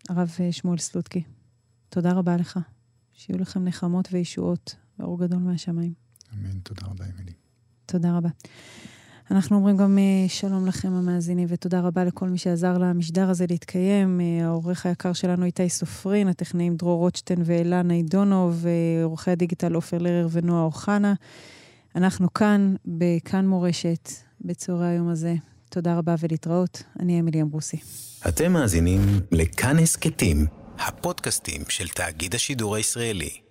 [0.10, 1.24] הרב שמואל סלוטקי,
[1.90, 2.60] תודה רבה לך.
[3.14, 5.94] שיהיו לכם נחמות וישועות, ואור גדול מהשמיים.
[6.34, 7.34] אמן, תודה רבה, אמילי.
[7.86, 8.30] תודה רבה.
[9.32, 14.22] אנחנו אומרים גם אה, שלום לכם המאזינים, ותודה רבה לכל מי שעזר למשדר הזה להתקיים.
[14.22, 18.66] אה, העורך היקר שלנו איתי סופרין, הטכנאים דרור רוטשטיין ואילנה עידונוב,
[19.04, 21.14] עורכי הדיגיטל עופר לרר ונועה אוחנה.
[21.96, 24.10] אנחנו כאן, בכאן מורשת,
[24.42, 25.36] בצהרי היום הזה.
[25.70, 26.84] תודה רבה ולהתראות.
[27.00, 27.78] אני אמילי אמברוסי.
[28.28, 29.00] אתם מאזינים
[29.32, 30.46] לכאן הסכתים,
[30.80, 33.47] הפודקאסטים של תאגיד השידור הישראלי.